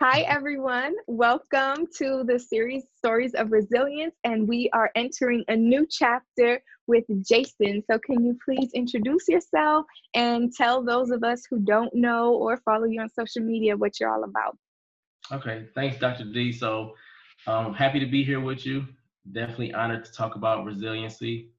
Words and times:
Hi, 0.00 0.20
everyone. 0.20 0.94
Welcome 1.08 1.88
to 1.96 2.22
the 2.22 2.38
series 2.38 2.84
Stories 2.96 3.34
of 3.34 3.50
Resilience, 3.50 4.14
and 4.22 4.46
we 4.46 4.70
are 4.72 4.92
entering 4.94 5.42
a 5.48 5.56
new 5.56 5.88
chapter 5.90 6.62
with 6.86 7.02
Jason. 7.26 7.82
So, 7.90 7.98
can 7.98 8.24
you 8.24 8.38
please 8.44 8.70
introduce 8.74 9.26
yourself 9.26 9.86
and 10.14 10.54
tell 10.54 10.84
those 10.84 11.10
of 11.10 11.24
us 11.24 11.42
who 11.50 11.58
don't 11.58 11.92
know 11.96 12.34
or 12.34 12.58
follow 12.58 12.84
you 12.84 13.00
on 13.00 13.08
social 13.08 13.42
media 13.42 13.76
what 13.76 13.98
you're 13.98 14.14
all 14.14 14.22
about? 14.22 14.56
Okay, 15.32 15.66
thanks, 15.74 15.98
Dr. 15.98 16.26
D. 16.26 16.52
So, 16.52 16.94
um, 17.48 17.74
happy 17.74 17.98
to 17.98 18.06
be 18.06 18.22
here 18.22 18.38
with 18.38 18.64
you. 18.64 18.86
Definitely 19.32 19.74
honored 19.74 20.04
to 20.04 20.12
talk 20.12 20.36
about 20.36 20.64
resiliency. 20.64 21.50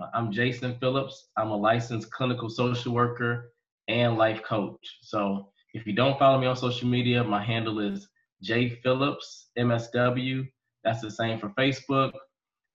Uh, 0.00 0.06
I'm 0.14 0.30
Jason 0.30 0.76
Phillips. 0.78 1.30
I'm 1.36 1.50
a 1.50 1.56
licensed 1.56 2.12
clinical 2.12 2.48
social 2.48 2.94
worker 2.94 3.54
and 3.88 4.16
life 4.16 4.44
coach. 4.44 4.98
So, 5.02 5.50
if 5.74 5.86
you 5.86 5.92
don't 5.92 6.18
follow 6.18 6.38
me 6.38 6.46
on 6.46 6.56
social 6.56 6.88
media, 6.88 7.22
my 7.22 7.42
handle 7.42 7.80
is 7.80 8.08
J 8.42 8.80
Phillips 8.82 9.48
MSW. 9.58 10.48
That's 10.84 11.00
the 11.00 11.10
same 11.10 11.38
for 11.38 11.50
Facebook. 11.50 12.12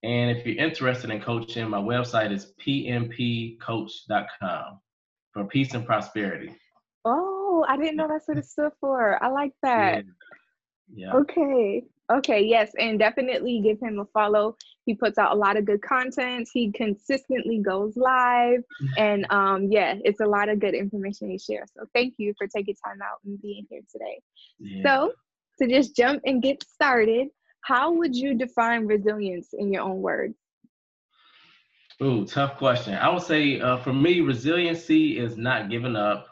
And 0.04 0.38
if 0.38 0.46
you're 0.46 0.64
interested 0.64 1.10
in 1.10 1.22
coaching, 1.22 1.70
my 1.70 1.80
website 1.80 2.32
is 2.32 2.54
pmpcoach.com 2.66 4.80
for 5.32 5.46
peace 5.46 5.74
and 5.74 5.86
prosperity. 5.86 6.54
Oh, 7.06 7.66
I 7.68 7.78
didn't 7.78 7.96
know 7.96 8.08
that's 8.08 8.28
what 8.28 8.38
it 8.38 8.46
stood 8.46 8.74
for. 8.80 9.24
I 9.24 9.30
like 9.30 9.54
that. 9.64 10.04
Yeah. 10.94 11.08
yeah. 11.08 11.14
Okay. 11.20 11.84
Okay, 12.14 12.44
yes, 12.44 12.72
and 12.78 13.00
definitely 13.00 13.60
give 13.62 13.80
him 13.80 14.00
a 14.00 14.06
follow. 14.06 14.56
He 14.86 14.94
puts 14.94 15.18
out 15.18 15.32
a 15.32 15.36
lot 15.36 15.58
of 15.58 15.66
good 15.66 15.82
content. 15.82 16.48
He 16.54 16.72
consistently 16.72 17.60
goes 17.60 17.98
live, 17.98 18.64
and 18.98 19.26
um, 19.32 19.72
yeah, 19.72 19.96
it's 20.04 20.20
a 20.20 20.26
lot 20.26 20.48
of 20.48 20.60
good 20.60 20.76
information 20.76 21.32
he 21.32 21.40
shares. 21.40 21.72
So 21.76 21.86
thank 21.94 22.16
you 22.18 22.34
for 22.38 22.46
taking 22.46 22.76
time 22.76 23.02
out 23.02 23.20
and 23.26 23.42
being 23.42 23.66
here 23.70 23.82
today. 23.92 24.22
Yeah. 24.60 24.84
So 24.86 25.14
to 25.60 25.68
just 25.68 25.96
jump 25.96 26.22
and 26.26 26.42
get 26.42 26.64
started, 26.64 27.30
how 27.62 27.94
would 27.94 28.16
you 28.16 28.36
define 28.36 28.86
resilience 28.86 29.50
in 29.54 29.74
your 29.74 29.84
own 29.84 30.02
words? 30.02 30.36
Ooh, 32.02 32.26
tough 32.26 32.58
question. 32.58 32.94
I 32.96 33.10
would 33.10 33.24
say 33.24 33.60
uh, 33.60 33.78
for 33.78 33.94
me, 33.94 34.22
resiliency 34.22 35.18
is 35.18 35.38
not 35.38 35.70
giving 35.70 35.96
up. 35.96 36.28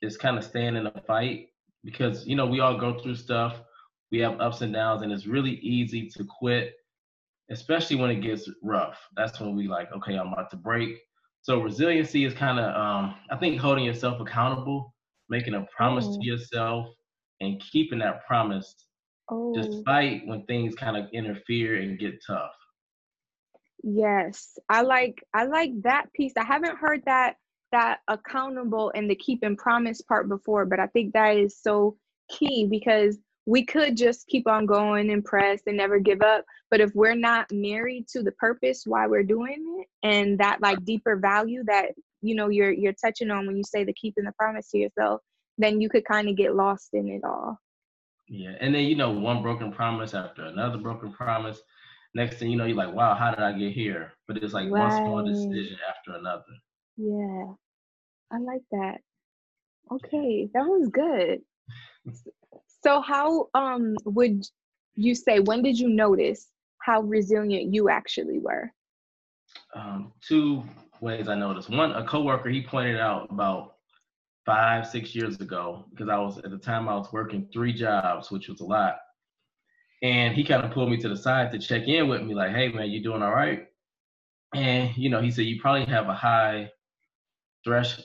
It's 0.00 0.16
kind 0.16 0.38
of 0.38 0.44
staying 0.44 0.76
in 0.76 0.86
a 0.86 1.02
fight 1.06 1.48
because 1.84 2.26
you 2.26 2.36
know 2.36 2.46
we 2.46 2.60
all 2.60 2.78
go 2.78 2.98
through 2.98 3.16
stuff 3.16 3.56
we 4.10 4.18
have 4.20 4.40
ups 4.40 4.62
and 4.62 4.72
downs, 4.72 5.02
and 5.02 5.12
it's 5.12 5.26
really 5.26 5.56
easy 5.56 6.08
to 6.16 6.24
quit, 6.24 6.74
especially 7.50 7.96
when 7.96 8.10
it 8.10 8.20
gets 8.22 8.48
rough. 8.62 8.98
That's 9.16 9.40
when 9.40 9.56
we 9.56 9.68
like, 9.68 9.92
okay, 9.92 10.16
I'm 10.16 10.32
about 10.32 10.50
to 10.50 10.56
break. 10.56 10.98
So 11.42 11.60
resiliency 11.60 12.24
is 12.24 12.34
kind 12.34 12.58
of, 12.58 12.74
um, 12.74 13.14
I 13.30 13.36
think, 13.36 13.60
holding 13.60 13.84
yourself 13.84 14.20
accountable, 14.20 14.94
making 15.28 15.54
a 15.54 15.66
promise 15.74 16.06
oh. 16.08 16.18
to 16.18 16.26
yourself, 16.26 16.86
and 17.40 17.62
keeping 17.72 18.00
that 18.00 18.26
promise, 18.26 18.74
oh. 19.30 19.54
despite 19.54 20.26
when 20.26 20.44
things 20.46 20.74
kind 20.74 20.96
of 20.96 21.06
interfere 21.12 21.76
and 21.76 21.98
get 21.98 22.14
tough. 22.26 22.50
Yes, 23.82 24.58
I 24.68 24.82
like 24.82 25.22
I 25.34 25.44
like 25.44 25.70
that 25.82 26.12
piece. 26.12 26.32
I 26.36 26.44
haven't 26.44 26.78
heard 26.78 27.02
that 27.06 27.36
that 27.70 27.98
accountable 28.08 28.90
and 28.94 29.08
the 29.08 29.14
keeping 29.14 29.56
promise 29.56 30.00
part 30.00 30.28
before, 30.28 30.66
but 30.66 30.80
I 30.80 30.86
think 30.88 31.12
that 31.12 31.36
is 31.36 31.56
so 31.60 31.96
key 32.30 32.66
because 32.68 33.18
we 33.48 33.64
could 33.64 33.96
just 33.96 34.26
keep 34.26 34.46
on 34.46 34.66
going 34.66 35.10
and 35.10 35.24
press 35.24 35.62
and 35.66 35.78
never 35.78 35.98
give 35.98 36.20
up. 36.20 36.44
But 36.70 36.82
if 36.82 36.94
we're 36.94 37.14
not 37.14 37.50
married 37.50 38.06
to 38.08 38.22
the 38.22 38.32
purpose 38.32 38.82
why 38.84 39.06
we're 39.06 39.22
doing 39.22 39.80
it 39.80 40.06
and 40.06 40.38
that 40.38 40.60
like 40.60 40.84
deeper 40.84 41.16
value 41.16 41.64
that 41.64 41.92
you 42.20 42.34
know 42.34 42.50
you're 42.50 42.72
you're 42.72 42.92
touching 42.92 43.30
on 43.30 43.46
when 43.46 43.56
you 43.56 43.64
say 43.64 43.84
the 43.84 43.94
keeping 43.94 44.24
the 44.24 44.32
promise 44.32 44.68
to 44.70 44.78
yourself 44.78 45.22
then 45.56 45.80
you 45.80 45.88
could 45.88 46.04
kind 46.04 46.28
of 46.28 46.36
get 46.36 46.54
lost 46.54 46.90
in 46.92 47.08
it 47.08 47.24
all. 47.24 47.58
Yeah 48.28 48.52
and 48.60 48.74
then 48.74 48.84
you 48.84 48.96
know 48.96 49.12
one 49.12 49.40
broken 49.40 49.72
promise 49.72 50.12
after 50.12 50.44
another 50.44 50.76
broken 50.76 51.10
promise 51.10 51.58
next 52.14 52.36
thing 52.36 52.50
you 52.50 52.58
know 52.58 52.66
you're 52.66 52.76
like 52.76 52.92
wow 52.92 53.14
how 53.14 53.30
did 53.30 53.40
i 53.40 53.52
get 53.52 53.72
here? 53.72 54.12
But 54.26 54.36
it's 54.42 54.52
like 54.52 54.70
right. 54.70 54.80
one 54.82 54.90
small 54.90 55.24
decision 55.24 55.78
after 55.88 56.18
another. 56.18 56.42
Yeah. 56.98 57.54
I 58.30 58.40
like 58.40 58.62
that. 58.72 58.98
Okay 59.90 60.50
that 60.52 60.64
was 60.64 60.90
good 60.90 61.40
so 62.82 63.00
how 63.00 63.48
um 63.54 63.96
would 64.04 64.44
you 64.94 65.14
say 65.14 65.40
when 65.40 65.62
did 65.62 65.78
you 65.78 65.88
notice 65.88 66.48
how 66.80 67.02
resilient 67.02 67.74
you 67.74 67.88
actually 67.88 68.38
were? 68.38 68.70
Um, 69.74 70.12
two 70.26 70.62
ways 71.00 71.28
I 71.28 71.34
noticed. 71.34 71.70
One, 71.70 71.92
a 71.92 72.04
coworker 72.04 72.48
he 72.48 72.62
pointed 72.62 72.98
out 72.98 73.28
about 73.30 73.74
five, 74.46 74.86
six 74.86 75.14
years 75.14 75.36
ago 75.36 75.84
because 75.90 76.08
I 76.08 76.18
was 76.18 76.38
at 76.38 76.50
the 76.50 76.58
time 76.58 76.88
I 76.88 76.96
was 76.96 77.12
working 77.12 77.48
three 77.52 77.72
jobs, 77.72 78.30
which 78.30 78.48
was 78.48 78.60
a 78.60 78.64
lot. 78.64 78.96
And 80.02 80.34
he 80.34 80.44
kind 80.44 80.64
of 80.64 80.70
pulled 80.70 80.90
me 80.90 80.96
to 80.98 81.08
the 81.08 81.16
side 81.16 81.50
to 81.52 81.58
check 81.58 81.86
in 81.86 82.08
with 82.08 82.22
me, 82.22 82.34
like, 82.34 82.52
"Hey, 82.52 82.68
man, 82.68 82.90
you 82.90 83.02
doing 83.02 83.22
all 83.22 83.34
right?" 83.34 83.66
And 84.54 84.96
you 84.96 85.10
know, 85.10 85.20
he 85.20 85.30
said 85.30 85.44
you 85.44 85.60
probably 85.60 85.84
have 85.86 86.08
a 86.08 86.14
high 86.14 86.70
thresh 87.64 88.00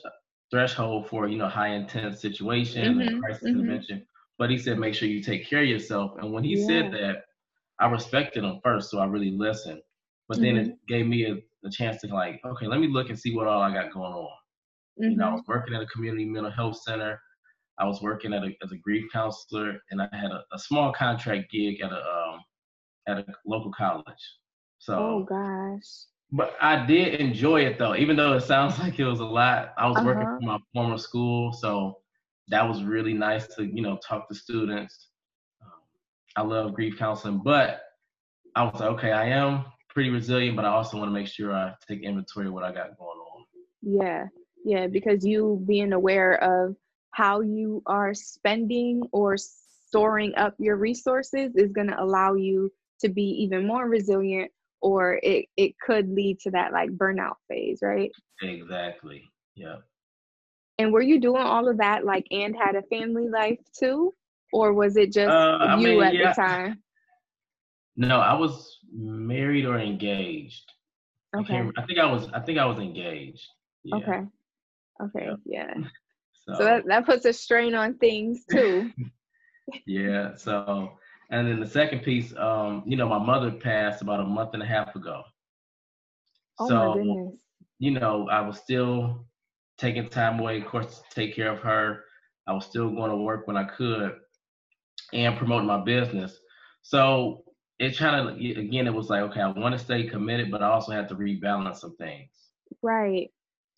threshold 0.50 1.08
for 1.08 1.28
you 1.28 1.38
know 1.38 1.48
high 1.48 1.68
intense 1.68 2.20
situation 2.20 2.98
mm-hmm, 2.98 3.00
and 3.00 3.22
crisis 3.22 3.44
mm-hmm. 3.44 3.60
intervention. 3.60 4.06
But 4.38 4.50
he 4.50 4.58
said, 4.58 4.78
make 4.78 4.94
sure 4.94 5.08
you 5.08 5.22
take 5.22 5.48
care 5.48 5.62
of 5.62 5.68
yourself. 5.68 6.12
And 6.18 6.32
when 6.32 6.44
he 6.44 6.56
yeah. 6.56 6.66
said 6.66 6.92
that, 6.92 7.24
I 7.80 7.88
respected 7.88 8.44
him 8.44 8.60
first, 8.62 8.90
so 8.90 8.98
I 8.98 9.06
really 9.06 9.30
listened. 9.30 9.80
But 10.28 10.40
then 10.40 10.54
mm-hmm. 10.54 10.70
it 10.70 10.86
gave 10.88 11.06
me 11.06 11.24
a, 11.26 11.34
a, 11.66 11.70
chance 11.70 12.00
to 12.00 12.06
like, 12.08 12.40
okay, 12.44 12.66
let 12.66 12.80
me 12.80 12.88
look 12.88 13.10
and 13.10 13.18
see 13.18 13.34
what 13.34 13.46
all 13.46 13.60
I 13.60 13.72
got 13.72 13.92
going 13.92 14.12
on. 14.12 14.28
Mm-hmm. 15.00 15.10
You 15.10 15.16
know, 15.16 15.24
I 15.24 15.26
mm-hmm. 15.28 15.36
was 15.36 15.44
working 15.46 15.74
at 15.74 15.82
a 15.82 15.86
community 15.86 16.24
mental 16.24 16.50
health 16.50 16.80
center. 16.82 17.20
I 17.78 17.84
was 17.84 18.00
working 18.00 18.32
at 18.32 18.44
a, 18.44 18.50
as 18.62 18.72
a 18.72 18.76
grief 18.76 19.04
counselor, 19.12 19.78
and 19.90 20.00
I 20.00 20.08
had 20.12 20.30
a, 20.30 20.44
a 20.52 20.58
small 20.58 20.92
contract 20.92 21.50
gig 21.50 21.80
at 21.80 21.92
a 21.92 21.96
um, 21.96 22.40
at 23.08 23.18
a 23.18 23.24
local 23.44 23.72
college. 23.72 24.04
So, 24.78 24.94
oh 24.94 25.26
gosh. 25.28 25.82
But 26.30 26.56
I 26.60 26.86
did 26.86 27.20
enjoy 27.20 27.62
it 27.62 27.78
though, 27.78 27.96
even 27.96 28.16
though 28.16 28.34
it 28.34 28.42
sounds 28.42 28.78
like 28.80 28.98
it 28.98 29.04
was 29.04 29.20
a 29.20 29.24
lot. 29.24 29.74
I 29.76 29.88
was 29.88 29.96
uh-huh. 29.96 30.06
working 30.06 30.24
for 30.24 30.40
my 30.40 30.58
former 30.72 30.98
school, 30.98 31.52
so 31.52 31.98
that 32.48 32.66
was 32.68 32.82
really 32.84 33.14
nice 33.14 33.46
to 33.56 33.64
you 33.64 33.82
know 33.82 33.98
talk 34.06 34.28
to 34.28 34.34
students. 34.34 35.08
Um, 35.62 35.70
I 36.36 36.42
love 36.42 36.74
grief 36.74 36.98
counseling, 36.98 37.40
but 37.44 37.82
I 38.54 38.64
was 38.64 38.80
like, 38.80 38.90
okay, 38.90 39.12
I 39.12 39.26
am 39.26 39.64
pretty 39.88 40.10
resilient, 40.10 40.56
but 40.56 40.64
I 40.64 40.68
also 40.68 40.98
want 40.98 41.08
to 41.08 41.12
make 41.12 41.26
sure 41.28 41.52
I 41.52 41.72
take 41.88 42.02
inventory 42.02 42.46
of 42.46 42.52
what 42.52 42.64
I 42.64 42.72
got 42.72 42.96
going 42.98 43.18
on. 43.18 43.44
Yeah, 43.82 44.26
yeah, 44.64 44.86
because 44.86 45.24
you 45.24 45.62
being 45.66 45.92
aware 45.92 46.42
of 46.42 46.76
how 47.12 47.40
you 47.40 47.82
are 47.86 48.12
spending 48.12 49.02
or 49.12 49.36
storing 49.36 50.34
up 50.36 50.54
your 50.58 50.76
resources 50.76 51.54
is 51.54 51.72
going 51.72 51.86
to 51.86 52.02
allow 52.02 52.34
you 52.34 52.70
to 53.00 53.08
be 53.08 53.22
even 53.22 53.66
more 53.66 53.88
resilient 53.88 54.50
or 54.80 55.20
it, 55.22 55.46
it 55.56 55.78
could 55.78 56.08
lead 56.08 56.38
to 56.40 56.50
that 56.50 56.72
like 56.72 56.90
burnout 56.90 57.36
phase 57.48 57.78
right 57.82 58.10
exactly 58.42 59.22
yeah 59.54 59.76
and 60.78 60.92
were 60.92 61.02
you 61.02 61.20
doing 61.20 61.42
all 61.42 61.68
of 61.68 61.78
that 61.78 62.04
like 62.04 62.26
and 62.30 62.56
had 62.56 62.74
a 62.74 62.82
family 62.82 63.28
life 63.28 63.58
too? 63.78 64.14
Or 64.52 64.72
was 64.72 64.96
it 64.96 65.12
just 65.12 65.30
uh, 65.30 65.76
you 65.78 65.88
mean, 65.88 66.02
at 66.02 66.14
yeah. 66.14 66.28
the 66.30 66.34
time? 66.34 66.82
No, 67.96 68.20
I 68.20 68.34
was 68.34 68.78
married 68.92 69.66
or 69.66 69.78
engaged. 69.78 70.64
Okay. 71.36 71.56
I, 71.56 71.70
I, 71.76 71.86
think 71.86 71.98
I 71.98 72.06
was 72.06 72.28
I 72.32 72.40
think 72.40 72.58
I 72.58 72.66
was 72.66 72.78
engaged. 72.78 73.46
Yeah. 73.82 73.96
Okay. 73.96 74.20
Okay, 75.02 75.28
yeah. 75.44 75.74
So, 76.46 76.56
so 76.58 76.64
that, 76.64 76.84
that 76.88 77.06
puts 77.06 77.24
a 77.24 77.32
strain 77.32 77.74
on 77.74 77.94
things 77.94 78.44
too. 78.50 78.90
yeah. 79.86 80.34
So 80.34 80.90
and 81.30 81.48
then 81.48 81.58
the 81.58 81.66
second 81.66 82.00
piece, 82.00 82.34
um, 82.36 82.82
you 82.86 82.98
know, 82.98 83.08
my 83.08 83.18
mother 83.18 83.50
passed 83.50 84.02
about 84.02 84.20
a 84.20 84.24
month 84.24 84.50
and 84.52 84.62
a 84.62 84.66
half 84.66 84.94
ago. 84.94 85.22
Oh 86.58 86.68
so, 86.68 86.74
my 86.74 86.94
goodness. 86.96 87.40
You 87.78 87.92
know, 87.92 88.28
I 88.28 88.42
was 88.42 88.58
still 88.58 89.26
taking 89.78 90.08
time 90.08 90.40
away, 90.40 90.60
of 90.60 90.66
course, 90.66 90.98
to 90.98 91.14
take 91.14 91.34
care 91.34 91.50
of 91.50 91.60
her. 91.60 92.04
I 92.46 92.52
was 92.52 92.66
still 92.66 92.90
going 92.90 93.10
to 93.10 93.16
work 93.16 93.46
when 93.46 93.56
I 93.56 93.64
could 93.64 94.12
and 95.12 95.36
promoting 95.36 95.66
my 95.66 95.82
business. 95.82 96.38
So 96.82 97.44
it 97.78 97.96
kind 97.96 98.28
of 98.28 98.36
again, 98.36 98.86
it 98.86 98.94
was 98.94 99.08
like, 99.08 99.22
okay, 99.22 99.40
I 99.40 99.48
want 99.48 99.76
to 99.76 99.84
stay 99.84 100.04
committed, 100.04 100.50
but 100.50 100.62
I 100.62 100.68
also 100.68 100.92
have 100.92 101.08
to 101.08 101.14
rebalance 101.14 101.78
some 101.78 101.96
things. 101.96 102.30
Right. 102.82 103.30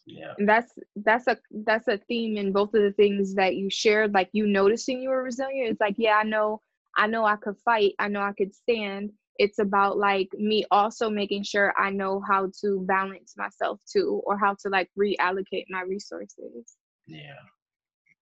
Yeah. 0.07 0.35
And 0.39 0.49
that's 0.49 0.73
that's 0.97 1.27
a 1.27 1.37
that's 1.65 1.89
a 1.89 1.99
theme 2.09 2.37
in 2.37 2.53
both 2.53 2.75
of 2.75 2.83
the 2.83 2.93
things 2.93 3.35
that 3.35 3.57
you 3.57 3.69
shared. 3.71 4.15
Like 4.15 4.29
you 4.33 4.47
noticing 4.47 5.01
you 5.01 5.11
were 5.11 5.23
resilient. 5.23 5.71
It's 5.71 5.81
like, 5.81 5.97
yeah, 5.99 6.17
I 6.17 6.23
know, 6.23 6.61
I 6.97 7.07
know 7.07 7.25
I 7.25 7.37
could 7.37 7.57
fight. 7.65 7.95
I 7.99 8.09
know 8.09 8.21
I 8.21 8.33
could 8.33 8.55
stand 8.55 9.11
it's 9.39 9.59
about 9.59 9.99
like 9.99 10.29
me 10.35 10.65
also 10.71 11.11
making 11.11 11.43
sure 11.43 11.75
I 11.79 11.91
know 11.91 12.23
how 12.27 12.51
to 12.63 12.85
balance 12.87 13.35
myself 13.37 13.81
too 13.91 14.23
or 14.25 14.39
how 14.39 14.55
to 14.63 14.69
like 14.69 14.91
reallocate 14.99 15.67
my 15.69 15.83
resources. 15.83 16.77
Yeah. 17.07 17.35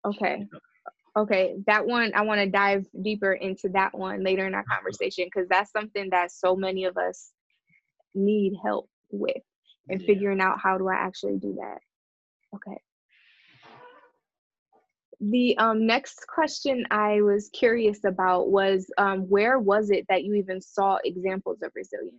Okay. 0.04 0.46
Okay, 1.14 1.56
that 1.66 1.86
one 1.86 2.12
I 2.14 2.22
want 2.22 2.40
to 2.40 2.46
dive 2.48 2.86
deeper 3.02 3.34
into 3.34 3.68
that 3.70 3.96
one 3.96 4.24
later 4.24 4.46
in 4.46 4.54
our 4.54 4.62
mm-hmm. 4.62 4.72
conversation 4.72 5.26
because 5.26 5.46
that's 5.48 5.70
something 5.70 6.08
that 6.10 6.32
so 6.32 6.56
many 6.56 6.84
of 6.84 6.96
us 6.96 7.32
need 8.14 8.54
help 8.62 8.88
with 9.10 9.42
and 9.88 10.00
yeah. 10.00 10.06
figuring 10.06 10.40
out 10.40 10.58
how 10.62 10.78
do 10.78 10.88
I 10.88 10.94
actually 10.94 11.36
do 11.36 11.54
that. 11.60 11.78
Okay. 12.54 12.80
The 15.30 15.56
um, 15.58 15.86
next 15.86 16.26
question 16.26 16.84
I 16.90 17.22
was 17.22 17.48
curious 17.52 18.04
about 18.04 18.50
was 18.50 18.90
um, 18.98 19.20
where 19.28 19.58
was 19.58 19.90
it 19.90 20.04
that 20.08 20.24
you 20.24 20.34
even 20.34 20.60
saw 20.60 20.98
examples 21.04 21.62
of 21.62 21.70
resilience? 21.74 22.16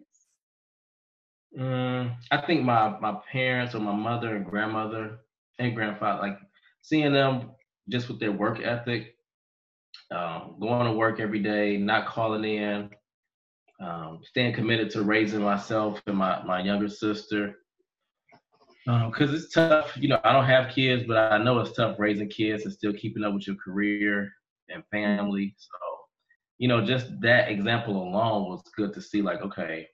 Mm, 1.58 2.16
I 2.32 2.42
think 2.46 2.64
my 2.64 2.98
my 3.00 3.18
parents 3.32 3.76
or 3.76 3.80
my 3.80 3.94
mother 3.94 4.36
and 4.36 4.46
grandmother 4.46 5.20
and 5.60 5.76
grandfather, 5.76 6.22
like 6.22 6.40
seeing 6.82 7.14
them 7.14 7.52
just 7.90 8.08
with 8.08 8.20
their 8.20 8.32
work 8.32 8.62
ethic, 8.62 9.16
um, 10.12 10.56
going 10.60 10.86
to 10.86 10.94
work 10.94 11.20
every 11.20 11.40
day, 11.40 11.78
not 11.78 12.08
calling 12.08 12.44
in, 12.46 12.90
um, 13.82 14.22
staying 14.24 14.54
committed 14.54 14.90
to 14.92 15.04
raising 15.04 15.42
myself 15.42 16.02
and 16.08 16.18
my, 16.18 16.42
my 16.44 16.62
younger 16.62 16.88
sister. 16.90 17.58
Because 18.86 19.30
um, 19.30 19.36
it's 19.36 19.50
tough, 19.50 19.96
you 19.96 20.10
know, 20.10 20.20
I 20.24 20.34
don't 20.34 20.46
have 20.46 20.74
kids, 20.74 21.06
but 21.08 21.18
I 21.18 21.38
know 21.38 21.60
it's 21.60 21.76
tough 21.76 21.98
raising 22.00 22.30
kids 22.30 22.64
and 22.64 22.74
still 22.74 22.94
keeping 22.94 23.24
up 23.24 23.34
with 23.34 23.48
your 23.48 23.56
career 23.56 24.32
and 24.70 24.84
family. 24.92 25.56
So, 25.58 25.78
you 26.58 26.68
know, 26.68 26.86
just 26.86 27.08
that 27.22 27.50
example 27.50 27.96
alone 27.96 28.50
was 28.50 28.62
good 28.76 28.94
to 28.94 29.02
see, 29.02 29.22
like, 29.22 29.42
okay, 29.42 29.88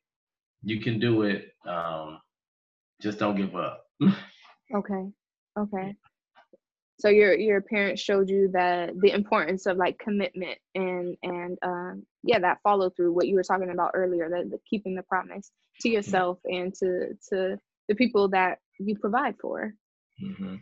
you 0.63 0.80
can 0.81 1.00
do 1.00 1.24
it. 1.24 1.51
Um, 1.68 2.19
just 3.01 3.19
don't 3.19 3.36
give 3.36 3.56
up. 3.56 3.86
okay. 4.75 5.12
Okay 5.57 5.95
so 7.00 7.07
your 7.07 7.33
your 7.33 7.62
parents 7.62 8.01
showed 8.01 8.30
you 8.30 8.50
that 8.51 8.92
the 9.00 9.12
importance 9.12 9.65
of 9.65 9.77
like 9.77 9.97
commitment 10.00 10.57
and 10.75 11.15
and 11.24 11.57
um, 11.63 12.03
yeah 12.24 12.39
that 12.39 12.59
follow 12.62 12.89
through 12.89 13.13
what 13.13 13.27
you 13.27 13.35
were 13.35 13.44
talking 13.44 13.71
about 13.71 13.92
earlier 13.94 14.30
that 14.30 14.51
the 14.51 14.59
keeping 14.69 14.95
the 14.95 15.03
promise 15.03 15.51
to 15.80 15.88
mm-hmm. 15.88 15.95
yourself 15.95 16.39
and 16.45 16.74
to 16.75 17.13
to 17.30 17.57
the 17.88 17.95
people 17.95 18.27
that 18.27 18.59
you 18.80 18.98
provide 18.98 19.36
for 19.42 19.74
mm-hmm. 20.24 20.56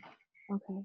okay 0.52 0.82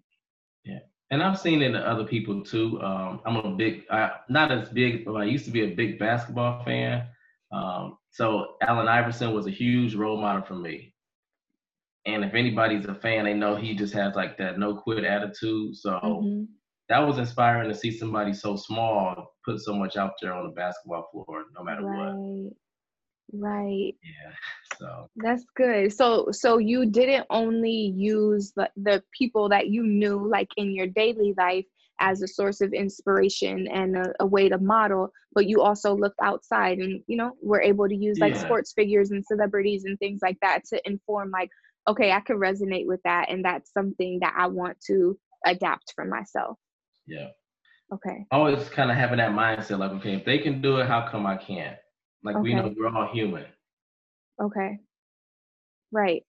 yeah 0.65 0.79
and 1.11 1.23
i've 1.23 1.39
seen 1.39 1.63
it 1.63 1.67
in 1.67 1.77
other 1.77 2.05
people 2.05 2.43
too 2.43 2.81
um, 2.83 3.21
i'm 3.27 3.37
a 3.37 3.57
big 3.57 3.83
I, 3.91 4.11
not 4.29 4.53
as 4.53 4.69
big 4.69 5.05
but 5.05 5.15
i 5.15 5.25
used 5.25 5.45
to 5.47 5.51
be 5.51 5.63
a 5.63 5.75
big 5.75 5.99
basketball 5.99 6.65
fan 6.65 7.07
um, 7.53 7.99
so 8.11 8.55
allen 8.63 8.89
iverson 8.89 9.35
was 9.35 9.47
a 9.47 9.51
huge 9.51 9.95
role 9.95 10.21
model 10.21 10.43
for 10.43 10.55
me 10.55 10.93
and 12.05 12.25
if 12.25 12.35
anybody's 12.35 12.87
a 12.87 12.95
fan, 12.95 13.25
they 13.25 13.35
know 13.35 13.57
he 13.57 13.75
just 13.75 13.95
has 13.95 14.15
like 14.15 14.37
that 14.39 14.59
no 14.59 14.75
quit 14.75 15.05
attitude. 15.05 15.77
So 15.77 15.91
mm-hmm. 15.91 16.45
that 16.89 16.99
was 16.99 17.19
inspiring 17.19 17.69
to 17.69 17.77
see 17.77 17.97
somebody 17.97 18.33
so 18.33 18.57
small 18.57 19.35
put 19.45 19.61
so 19.61 19.75
much 19.75 19.97
out 19.97 20.13
there 20.21 20.33
on 20.33 20.47
the 20.47 20.53
basketball 20.53 21.09
floor, 21.13 21.45
no 21.57 21.63
matter 21.63 21.85
right. 21.85 22.13
what. 22.15 22.53
Right. 23.33 23.95
Yeah. 24.03 24.33
So 24.79 25.11
that's 25.17 25.45
good. 25.57 25.93
So 25.93 26.29
so 26.33 26.59
you 26.59 26.87
didn't 26.87 27.27
only 27.31 27.93
use 27.97 28.53
the, 28.55 28.71
the 28.77 29.03
people 29.17 29.49
that 29.51 29.69
you 29.69 29.85
knew 29.85 30.29
like 30.29 30.49
in 30.57 30.75
your 30.75 30.87
daily 30.87 31.35
life 31.37 31.65
as 32.01 32.23
a 32.23 32.29
source 32.29 32.61
of 32.61 32.73
inspiration 32.73 33.69
and 33.69 33.97
a, 33.97 34.13
a, 34.21 34.27
way 34.27 34.49
to 34.49 34.59
model 34.59 35.13
but 35.35 35.47
you 35.47 35.61
also 35.61 35.95
looked 35.95 36.19
outside 36.21 36.79
and 36.79 37.01
you 37.07 37.17
know 37.17 37.33
were 37.43 37.61
able 37.61 37.87
to 37.87 37.95
use 37.95 38.19
like 38.19 38.35
yeah. 38.35 38.41
sports 38.41 38.73
figures 38.73 39.13
and 39.13 39.25
celebrities 39.25 39.85
and 39.85 39.97
things 39.99 40.19
like 40.21 40.37
that 40.41 40.65
to 40.65 40.81
inform 40.89 41.31
like 41.31 41.51
okay, 41.89 42.13
I 42.13 42.21
can 42.21 42.37
resonate 42.37 42.87
with 42.87 43.01
that, 43.05 43.31
and 43.31 43.45
that's 43.45 43.73
something 43.73 44.19
that 44.21 44.35
I 44.37 44.47
want 44.47 44.81
to 44.87 45.19
adapt 45.47 45.93
for 45.95 46.05
myself. 46.05 46.59
Yeah. 47.07 47.29
Okay. 47.93 48.25
Always 48.31 48.69
kind 48.71 48.91
of 48.91 48.97
having 48.97 49.19
that 49.19 49.33
mindset, 49.33 49.79
like, 49.79 49.91
okay, 49.93 50.15
if 50.15 50.25
they 50.25 50.39
can 50.39 50.63
do 50.63 50.79
it, 50.79 50.87
how 50.87 51.09
come 51.09 51.27
I 51.27 51.37
can't? 51.37 51.77
Like 52.23 52.37
okay. 52.37 52.43
we 52.43 52.55
know 52.55 52.75
we're 52.77 52.89
all 52.89 53.13
human. 53.13 53.45
Okay. 54.41 54.79
Right. 55.91 56.23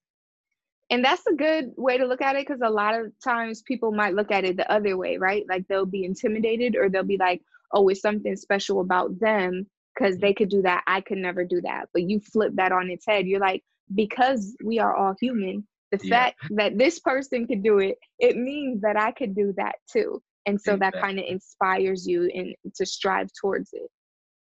And 0.89 1.03
that's 1.03 1.25
a 1.27 1.33
good 1.33 1.71
way 1.77 1.97
to 1.97 2.05
look 2.05 2.21
at 2.21 2.35
it 2.35 2.45
because 2.45 2.61
a 2.63 2.69
lot 2.69 2.93
of 2.93 3.11
times 3.23 3.63
people 3.63 3.91
might 3.91 4.13
look 4.13 4.31
at 4.31 4.43
it 4.43 4.57
the 4.57 4.71
other 4.71 4.97
way, 4.97 5.17
right? 5.17 5.43
Like 5.49 5.67
they'll 5.67 5.85
be 5.85 6.03
intimidated 6.03 6.75
or 6.75 6.89
they'll 6.89 7.03
be 7.03 7.17
like, 7.17 7.41
oh, 7.71 7.87
it's 7.87 8.01
something 8.01 8.35
special 8.35 8.81
about 8.81 9.19
them 9.19 9.65
because 9.95 10.17
they 10.17 10.33
could 10.33 10.49
do 10.49 10.61
that. 10.61 10.83
I 10.85 11.01
could 11.01 11.17
never 11.17 11.45
do 11.45 11.61
that. 11.61 11.89
But 11.93 12.03
you 12.03 12.19
flip 12.19 12.53
that 12.55 12.71
on 12.71 12.89
its 12.89 13.05
head. 13.07 13.25
You're 13.25 13.39
like, 13.39 13.63
because 13.95 14.55
we 14.63 14.79
are 14.79 14.95
all 14.95 15.15
human, 15.19 15.67
the 15.91 15.99
yeah. 16.03 16.25
fact 16.25 16.39
that 16.51 16.77
this 16.77 16.99
person 16.99 17.47
could 17.47 17.63
do 17.63 17.79
it, 17.79 17.97
it 18.19 18.35
means 18.35 18.81
that 18.81 18.97
I 18.97 19.11
could 19.11 19.35
do 19.35 19.53
that 19.57 19.75
too. 19.91 20.21
And 20.45 20.59
so 20.59 20.73
exactly. 20.73 20.99
that 20.99 21.05
kind 21.05 21.19
of 21.19 21.25
inspires 21.27 22.05
you 22.05 22.29
and 22.33 22.55
to 22.75 22.85
strive 22.85 23.29
towards 23.39 23.69
it. 23.73 23.89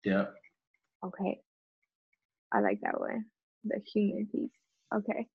Yeah. 0.05 0.27
Okay. 1.05 1.41
I 2.53 2.61
like 2.61 2.81
that 2.83 2.99
one. 2.99 3.25
The 3.65 3.81
human 3.93 4.29
piece. 4.33 4.51
Okay. 4.95 5.27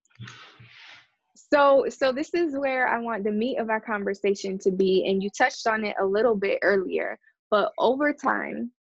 So 1.35 1.85
so 1.89 2.11
this 2.11 2.33
is 2.33 2.57
where 2.57 2.87
I 2.87 2.99
want 2.99 3.23
the 3.23 3.31
meat 3.31 3.57
of 3.57 3.69
our 3.69 3.79
conversation 3.79 4.57
to 4.59 4.71
be 4.71 5.05
and 5.07 5.21
you 5.21 5.29
touched 5.37 5.67
on 5.67 5.85
it 5.85 5.95
a 6.01 6.05
little 6.05 6.35
bit 6.35 6.59
earlier, 6.61 7.19
but 7.51 7.71
over 7.77 8.13
time, 8.13 8.71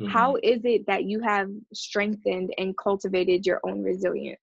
mm-hmm. 0.00 0.10
how 0.10 0.36
is 0.42 0.64
it 0.64 0.86
that 0.86 1.04
you 1.04 1.20
have 1.20 1.50
strengthened 1.72 2.54
and 2.56 2.76
cultivated 2.76 3.44
your 3.44 3.60
own 3.64 3.82
resilience? 3.82 4.40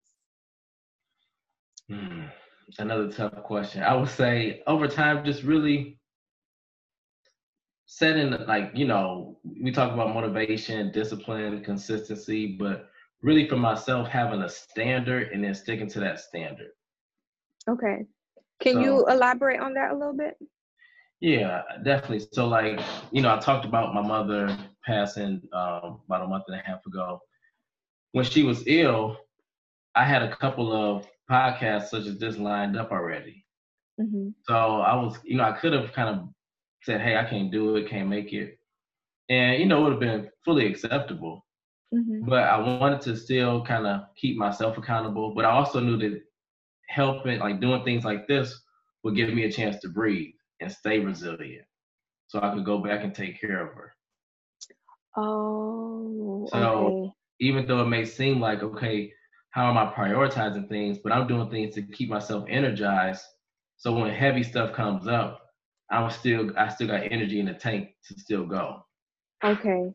Hmm. 1.90 2.26
Another 2.78 3.12
tough 3.12 3.44
question. 3.44 3.84
I 3.84 3.96
would 3.96 4.10
say 4.10 4.62
over 4.68 4.88
time, 4.88 5.26
just 5.26 5.44
really 5.44 6.00
setting 7.94 8.32
like 8.48 8.72
you 8.74 8.88
know 8.88 9.38
we 9.62 9.70
talk 9.70 9.92
about 9.92 10.14
motivation, 10.14 10.92
discipline, 10.94 11.62
consistency, 11.62 12.56
but 12.58 12.90
really 13.22 13.46
for 13.50 13.58
myself 13.58 14.08
having 14.08 14.42
a 14.44 14.50
standard 14.50 15.30
and 15.34 15.44
then 15.44 15.54
sticking 15.54 15.90
to 15.90 16.00
that 16.00 16.18
standard. 16.22 16.72
Okay. 17.70 18.06
Can 18.62 18.76
so, 18.76 18.80
you 18.80 19.06
elaborate 19.08 19.60
on 19.60 19.74
that 19.74 19.92
a 19.92 19.94
little 19.94 20.16
bit? 20.16 20.38
Yeah, 21.20 21.64
definitely. 21.84 22.26
So 22.32 22.48
like, 22.48 22.80
you 23.12 23.22
know, 23.22 23.36
I 23.36 23.40
talked 23.40 23.66
about 23.66 23.94
my 23.94 24.02
mother 24.02 24.58
passing 24.86 25.42
um, 25.52 26.00
about 26.08 26.24
a 26.24 26.28
month 26.28 26.46
and 26.48 26.56
a 26.56 26.64
half 26.64 26.86
ago. 26.86 27.20
When 28.14 28.24
she 28.24 28.44
was 28.44 28.64
ill, 28.68 29.18
I 29.96 30.06
had 30.06 30.22
a 30.22 30.34
couple 30.38 30.72
of 30.72 31.08
podcasts 31.30 31.90
such 31.90 32.06
as 32.06 32.18
this 32.18 32.38
lined 32.38 32.78
up 32.78 32.92
already. 32.92 33.46
Mm-hmm. 34.00 34.30
So 34.48 34.56
I 34.82 34.96
was, 34.96 35.20
you 35.26 35.36
know, 35.36 35.44
I 35.44 35.52
could 35.52 35.74
have 35.74 35.92
kind 35.92 36.10
of 36.10 36.30
said, 36.84 37.02
"Hey, 37.02 37.18
I 37.18 37.24
can't 37.24 37.52
do 37.52 37.76
it, 37.76 37.90
can't 37.90 38.10
make 38.10 38.34
it," 38.34 38.60
and 39.30 39.60
you 39.60 39.66
know, 39.66 39.80
it 39.80 39.84
would 39.84 39.92
have 39.92 40.00
been 40.00 40.30
fully 40.44 40.68
acceptable. 40.68 41.46
Mm-hmm. 41.94 42.28
But 42.28 42.44
I 42.44 42.58
wanted 42.58 43.02
to 43.02 43.18
still 43.18 43.64
kind 43.66 43.86
of 43.86 44.04
keep 44.16 44.38
myself 44.38 44.78
accountable. 44.78 45.34
But 45.36 45.46
I 45.46 45.52
also 45.52 45.80
knew 45.80 45.98
that 45.98 46.22
helping, 46.88 47.40
like 47.40 47.60
doing 47.60 47.84
things 47.84 48.06
like 48.06 48.28
this, 48.28 48.62
would 49.04 49.16
give 49.16 49.34
me 49.34 49.44
a 49.44 49.52
chance 49.52 49.80
to 49.80 49.90
breathe 49.90 50.34
and 50.60 50.72
stay 50.72 51.00
resilient, 51.00 51.66
so 52.28 52.40
I 52.42 52.54
could 52.54 52.66
go 52.66 52.80
back 52.80 53.04
and 53.04 53.14
take 53.14 53.40
care 53.40 53.66
of 53.66 53.74
her. 53.74 53.94
Oh. 55.18 56.48
So 56.52 56.58
okay. 56.58 57.14
even 57.42 57.66
though 57.66 57.82
it 57.82 57.90
may 57.90 58.06
seem 58.06 58.40
like 58.40 58.64
okay, 58.64 59.12
how 59.52 59.70
am 59.70 59.78
I 59.78 59.92
prioritizing 59.92 60.70
things, 60.70 60.98
but 60.98 61.12
I'm 61.12 61.28
doing 61.28 61.50
things 61.50 61.76
to 61.76 61.82
keep 61.82 62.10
myself 62.10 62.46
energized. 62.48 63.24
So 63.78 63.94
when 63.94 64.14
heavy 64.14 64.44
stuff 64.44 64.74
comes 64.74 65.08
up, 65.08 65.41
I'm 65.92 66.10
still 66.10 66.52
I 66.58 66.70
still 66.70 66.88
got 66.88 67.04
energy 67.12 67.40
in 67.40 67.46
the 67.46 67.54
tank 67.54 67.90
to 68.08 68.20
still 68.20 68.46
go. 68.46 68.86
Okay. 69.44 69.92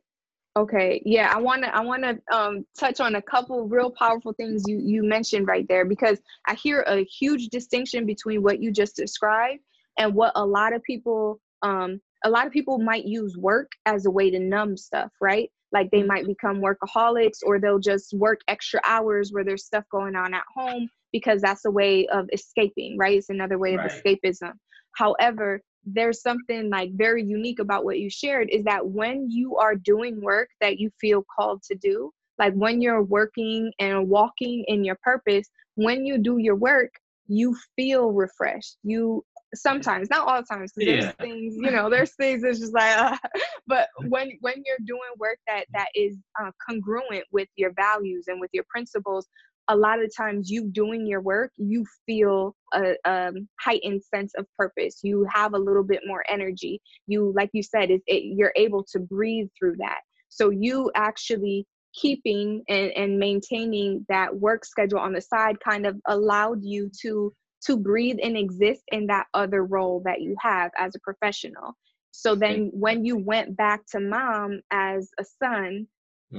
Okay. 0.56 1.02
Yeah, 1.04 1.30
I 1.34 1.38
want 1.38 1.64
to 1.64 1.74
I 1.74 1.80
want 1.80 2.02
to 2.02 2.18
um 2.36 2.64
touch 2.78 3.00
on 3.00 3.16
a 3.16 3.22
couple 3.22 3.68
real 3.68 3.90
powerful 3.90 4.32
things 4.32 4.64
you 4.66 4.78
you 4.78 5.02
mentioned 5.02 5.46
right 5.46 5.66
there 5.68 5.84
because 5.84 6.18
I 6.46 6.54
hear 6.54 6.82
a 6.86 7.04
huge 7.04 7.48
distinction 7.48 8.06
between 8.06 8.42
what 8.42 8.62
you 8.62 8.72
just 8.72 8.96
described 8.96 9.60
and 9.98 10.14
what 10.14 10.32
a 10.34 10.44
lot 10.44 10.74
of 10.74 10.82
people 10.82 11.40
um 11.62 12.00
a 12.24 12.30
lot 12.30 12.46
of 12.46 12.52
people 12.52 12.78
might 12.78 13.04
use 13.04 13.36
work 13.36 13.70
as 13.84 14.06
a 14.06 14.10
way 14.10 14.30
to 14.30 14.38
numb 14.38 14.76
stuff, 14.76 15.12
right? 15.20 15.50
like 15.72 15.90
they 15.90 16.02
might 16.02 16.26
become 16.26 16.62
workaholics 16.62 17.38
or 17.44 17.58
they'll 17.58 17.78
just 17.78 18.14
work 18.14 18.40
extra 18.48 18.80
hours 18.84 19.32
where 19.32 19.44
there's 19.44 19.64
stuff 19.64 19.84
going 19.90 20.14
on 20.14 20.32
at 20.32 20.44
home 20.54 20.88
because 21.12 21.40
that's 21.42 21.64
a 21.64 21.70
way 21.70 22.06
of 22.08 22.28
escaping 22.32 22.96
right 22.98 23.18
it's 23.18 23.30
another 23.30 23.58
way 23.58 23.76
right. 23.76 23.86
of 23.86 23.92
escapism 23.92 24.52
however 24.96 25.60
there's 25.86 26.20
something 26.20 26.68
like 26.68 26.90
very 26.94 27.22
unique 27.22 27.60
about 27.60 27.84
what 27.84 27.98
you 27.98 28.10
shared 28.10 28.48
is 28.50 28.64
that 28.64 28.86
when 28.86 29.30
you 29.30 29.56
are 29.56 29.76
doing 29.76 30.20
work 30.20 30.48
that 30.60 30.78
you 30.78 30.90
feel 31.00 31.24
called 31.34 31.62
to 31.62 31.74
do 31.76 32.10
like 32.38 32.52
when 32.54 32.82
you're 32.82 33.02
working 33.02 33.72
and 33.78 34.08
walking 34.08 34.64
in 34.66 34.84
your 34.84 34.98
purpose 35.02 35.48
when 35.76 36.04
you 36.04 36.18
do 36.18 36.38
your 36.38 36.56
work 36.56 36.90
you 37.28 37.56
feel 37.76 38.10
refreshed 38.10 38.76
you 38.82 39.24
sometimes 39.54 40.10
not 40.10 40.26
all 40.26 40.42
the 40.42 40.46
times 40.46 40.72
because 40.76 40.92
yeah. 40.92 41.00
there's 41.00 41.14
things 41.30 41.54
you 41.56 41.70
know 41.70 41.88
there's 41.88 42.14
things 42.16 42.42
that's 42.42 42.58
just 42.58 42.74
like 42.74 42.98
uh, 42.98 43.16
but 43.66 43.88
when 44.08 44.32
when 44.40 44.54
you're 44.66 44.76
doing 44.84 45.00
work 45.18 45.38
that 45.46 45.64
that 45.72 45.88
is 45.94 46.16
uh, 46.40 46.50
congruent 46.68 47.24
with 47.30 47.48
your 47.56 47.72
values 47.74 48.24
and 48.26 48.40
with 48.40 48.50
your 48.52 48.64
principles 48.68 49.28
a 49.68 49.76
lot 49.76 50.02
of 50.02 50.14
times 50.14 50.50
you 50.50 50.68
doing 50.68 51.06
your 51.06 51.20
work 51.20 51.50
you 51.56 51.84
feel 52.06 52.54
a, 52.74 52.94
a 53.04 53.32
heightened 53.60 54.02
sense 54.04 54.32
of 54.36 54.46
purpose. 54.56 55.00
You 55.02 55.26
have 55.32 55.54
a 55.54 55.58
little 55.58 55.82
bit 55.82 56.00
more 56.06 56.24
energy. 56.28 56.80
You 57.06 57.32
like 57.34 57.50
you 57.52 57.62
said 57.62 57.90
it, 57.90 58.02
it, 58.06 58.24
you're 58.36 58.52
able 58.56 58.84
to 58.92 58.98
breathe 58.98 59.48
through 59.58 59.76
that. 59.78 60.00
So 60.28 60.50
you 60.50 60.90
actually 60.94 61.66
keeping 61.94 62.62
and, 62.68 62.90
and 62.92 63.18
maintaining 63.18 64.04
that 64.08 64.34
work 64.34 64.64
schedule 64.64 64.98
on 64.98 65.12
the 65.12 65.20
side 65.20 65.56
kind 65.60 65.86
of 65.86 65.96
allowed 66.06 66.62
you 66.62 66.90
to 67.02 67.32
to 67.66 67.76
breathe 67.76 68.18
and 68.22 68.36
exist 68.36 68.82
in 68.92 69.06
that 69.06 69.26
other 69.34 69.64
role 69.64 70.02
that 70.04 70.20
you 70.20 70.36
have 70.40 70.70
as 70.78 70.94
a 70.94 71.00
professional. 71.00 71.74
So 72.12 72.34
then 72.34 72.70
when 72.72 73.04
you 73.04 73.16
went 73.16 73.56
back 73.56 73.84
to 73.92 74.00
mom 74.00 74.60
as 74.70 75.10
a 75.18 75.24
son 75.42 75.86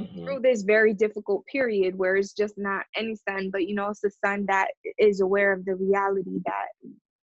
mm-hmm. 0.04 0.26
through 0.26 0.40
this 0.40 0.62
very 0.64 0.94
difficult 0.94 1.46
period 1.46 1.98
where 1.98 2.16
it's 2.16 2.34
just 2.34 2.56
not 2.58 2.86
any 2.96 3.16
son, 3.28 3.50
but 3.52 3.68
you 3.68 3.76
know, 3.76 3.90
it's 3.90 4.04
a 4.04 4.12
son 4.26 4.46
that 4.48 4.70
is 4.98 5.22
aware 5.22 5.54
of 5.54 5.66
the 5.66 5.76
reality 5.76 6.40
that, 6.46 6.68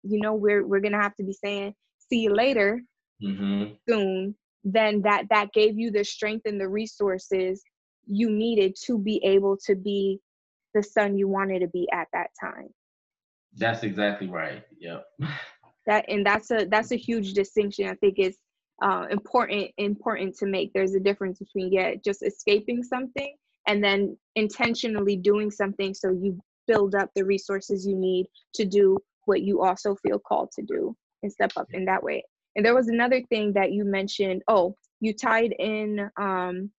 you 0.04 0.20
know, 0.20 0.34
we're 0.34 0.66
we're 0.66 0.80
gonna 0.80 1.02
have 1.02 1.16
to 1.16 1.24
be 1.24 1.34
saying, 1.34 1.74
see 2.10 2.20
you 2.20 2.34
later 2.34 2.82
mm-hmm. 3.24 3.74
soon, 3.88 4.36
then 4.64 5.02
that 5.02 5.26
that 5.30 5.52
gave 5.54 5.78
you 5.78 5.92
the 5.92 6.04
strength 6.04 6.46
and 6.46 6.60
the 6.60 6.68
resources 6.68 7.64
you 8.08 8.30
needed 8.30 8.76
to 8.86 8.98
be 8.98 9.24
able 9.24 9.58
to 9.66 9.76
be 9.76 10.20
the 10.74 10.84
son 10.84 11.18
you 11.18 11.28
wanted 11.28 11.60
to 11.60 11.68
be 11.68 11.88
at 11.94 12.08
that 12.14 12.28
time. 12.40 12.68
That's 13.56 13.84
exactly 13.84 14.28
right. 14.28 14.64
Yep. 14.80 15.06
That 15.86 16.06
and 16.08 16.26
that's 16.26 16.50
a 16.50 16.66
that's 16.70 16.94
a 16.94 16.96
huge 16.96 17.34
distinction. 17.34 17.90
I 17.90 17.96
think 17.96 18.18
is 18.18 18.38
uh, 18.84 19.08
important 19.10 19.72
important 19.78 20.36
to 20.38 20.46
make. 20.46 20.74
There's 20.74 20.94
a 20.94 21.00
difference 21.00 21.40
between 21.40 21.72
yeah, 21.72 21.96
just 22.04 22.22
escaping 22.22 22.84
something 22.84 23.34
and 23.68 23.84
then 23.84 24.18
intentionally 24.36 25.16
doing 25.16 25.50
something 25.50 25.94
so 25.94 26.12
you 26.12 26.38
build 26.68 26.94
up 26.96 27.10
the 27.16 27.24
resources 27.24 27.88
you 27.88 27.96
need 27.96 28.28
to 28.54 28.66
do 28.66 28.98
what 29.26 29.42
you 29.42 29.62
also 29.62 29.96
feel 29.96 30.20
called 30.20 30.52
to 30.52 30.62
do 30.64 30.96
and 31.22 31.32
step 31.32 31.52
up 31.56 31.68
in 31.72 31.86
that 31.86 32.04
way. 32.04 32.22
And 32.56 32.66
there 32.66 32.76
was 32.76 32.90
another 32.90 33.22
thing 33.30 33.54
that 33.54 33.72
you 33.72 33.86
mentioned. 33.86 34.44
Oh, 34.48 34.76
you 35.00 35.14
tied 35.14 35.54
in 35.58 36.10
um, 36.18 36.70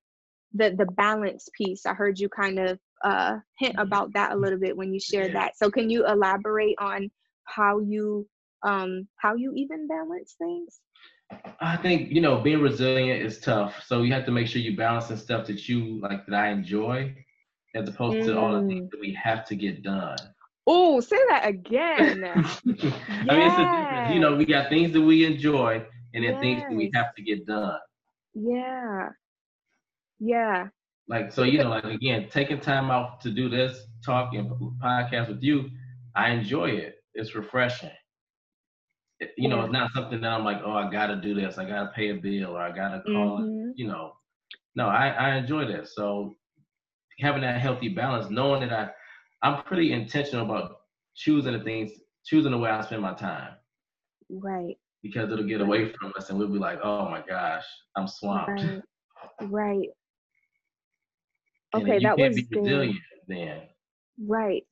the 0.52 0.74
the 0.76 0.86
balance 0.92 1.48
piece. 1.56 1.86
I 1.86 1.94
heard 1.94 2.18
you 2.18 2.28
kind 2.28 2.58
of 2.58 2.78
uh, 3.02 3.38
hint 3.58 3.76
about 3.78 4.12
that 4.12 4.32
a 4.32 4.36
little 4.36 4.58
bit 4.58 4.76
when 4.76 4.92
you 4.92 5.00
shared 5.00 5.34
that. 5.34 5.56
So 5.56 5.70
can 5.70 5.90
you 5.90 6.06
elaborate 6.06 6.76
on 6.78 7.10
how 7.44 7.80
you 7.80 8.28
um, 8.62 9.08
how 9.16 9.34
you 9.34 9.52
even 9.56 9.88
balance 9.88 10.36
things? 10.38 10.80
I 11.60 11.76
think 11.76 12.10
you 12.10 12.20
know 12.20 12.40
being 12.40 12.60
resilient 12.60 13.22
is 13.22 13.40
tough. 13.40 13.82
So 13.86 14.02
you 14.02 14.12
have 14.12 14.26
to 14.26 14.32
make 14.32 14.46
sure 14.46 14.60
you 14.60 14.76
balance 14.76 15.06
the 15.06 15.16
stuff 15.16 15.46
that 15.46 15.68
you 15.68 16.00
like 16.00 16.26
that 16.26 16.34
I 16.34 16.48
enjoy, 16.50 17.14
as 17.74 17.88
opposed 17.88 18.18
mm. 18.18 18.26
to 18.26 18.38
all 18.38 18.60
the 18.60 18.66
things 18.68 18.86
mm. 18.86 18.90
that 18.90 19.00
we 19.00 19.16
have 19.22 19.46
to 19.46 19.56
get 19.56 19.82
done. 19.82 20.16
Oh, 20.66 21.00
say 21.00 21.18
that 21.28 21.46
again. 21.46 22.24
I 22.24 22.36
mean, 22.36 22.46
it's 22.66 23.58
a 23.58 23.64
difference. 23.64 24.14
You 24.14 24.20
know, 24.20 24.34
we 24.34 24.46
got 24.46 24.70
things 24.70 24.92
that 24.92 25.00
we 25.00 25.26
enjoy, 25.26 25.84
and 26.14 26.24
then 26.24 26.34
yes. 26.34 26.40
things 26.40 26.62
that 26.62 26.72
we 26.72 26.90
have 26.94 27.14
to 27.14 27.22
get 27.22 27.46
done. 27.46 27.78
Yeah. 28.34 29.10
Yeah. 30.18 30.68
Like 31.06 31.32
so, 31.32 31.42
you 31.42 31.58
know, 31.58 31.68
like 31.68 31.84
again, 31.84 32.28
taking 32.30 32.60
time 32.60 32.90
out 32.90 33.20
to 33.22 33.30
do 33.30 33.48
this 33.48 33.78
talking 34.04 34.50
podcast 34.82 35.28
with 35.28 35.42
you, 35.42 35.70
I 36.14 36.30
enjoy 36.30 36.70
it. 36.70 36.96
It's 37.14 37.34
refreshing. 37.34 37.90
You 39.36 39.48
know, 39.48 39.62
it's 39.62 39.72
not 39.72 39.92
something 39.92 40.20
that 40.20 40.32
I'm 40.32 40.44
like, 40.44 40.60
oh, 40.64 40.72
I 40.72 40.90
gotta 40.90 41.16
do 41.16 41.34
this, 41.34 41.58
I 41.58 41.64
gotta 41.64 41.92
pay 41.94 42.10
a 42.10 42.14
bill, 42.14 42.56
or 42.56 42.60
I 42.60 42.74
gotta 42.74 43.00
call 43.02 43.40
mm-hmm. 43.40 43.70
it. 43.70 43.74
You 43.76 43.88
know, 43.88 44.12
no, 44.74 44.88
I 44.88 45.08
I 45.08 45.36
enjoy 45.36 45.66
this. 45.66 45.94
So 45.94 46.34
having 47.20 47.42
that 47.42 47.60
healthy 47.60 47.88
balance, 47.88 48.30
knowing 48.30 48.68
that 48.68 48.72
I 48.72 48.90
I'm 49.48 49.62
pretty 49.64 49.92
intentional 49.92 50.44
about 50.44 50.76
choosing 51.14 51.52
the 51.52 51.60
things, 51.60 51.92
choosing 52.24 52.52
the 52.52 52.58
way 52.58 52.70
I 52.70 52.82
spend 52.82 53.02
my 53.02 53.14
time. 53.14 53.54
Right. 54.30 54.76
Because 55.02 55.30
it'll 55.30 55.44
get 55.44 55.60
away 55.60 55.92
from 55.92 56.12
us, 56.16 56.30
and 56.30 56.38
we'll 56.38 56.48
be 56.48 56.58
like, 56.58 56.80
oh 56.82 57.08
my 57.08 57.22
gosh, 57.28 57.64
I'm 57.96 58.08
swamped. 58.08 58.62
Right. 58.62 58.82
Right. 59.40 59.88
okay, 61.74 61.98
that 62.00 62.18
was 62.18 62.36
resilient 62.52 62.98
then. 63.26 63.62
Right. 64.22 64.62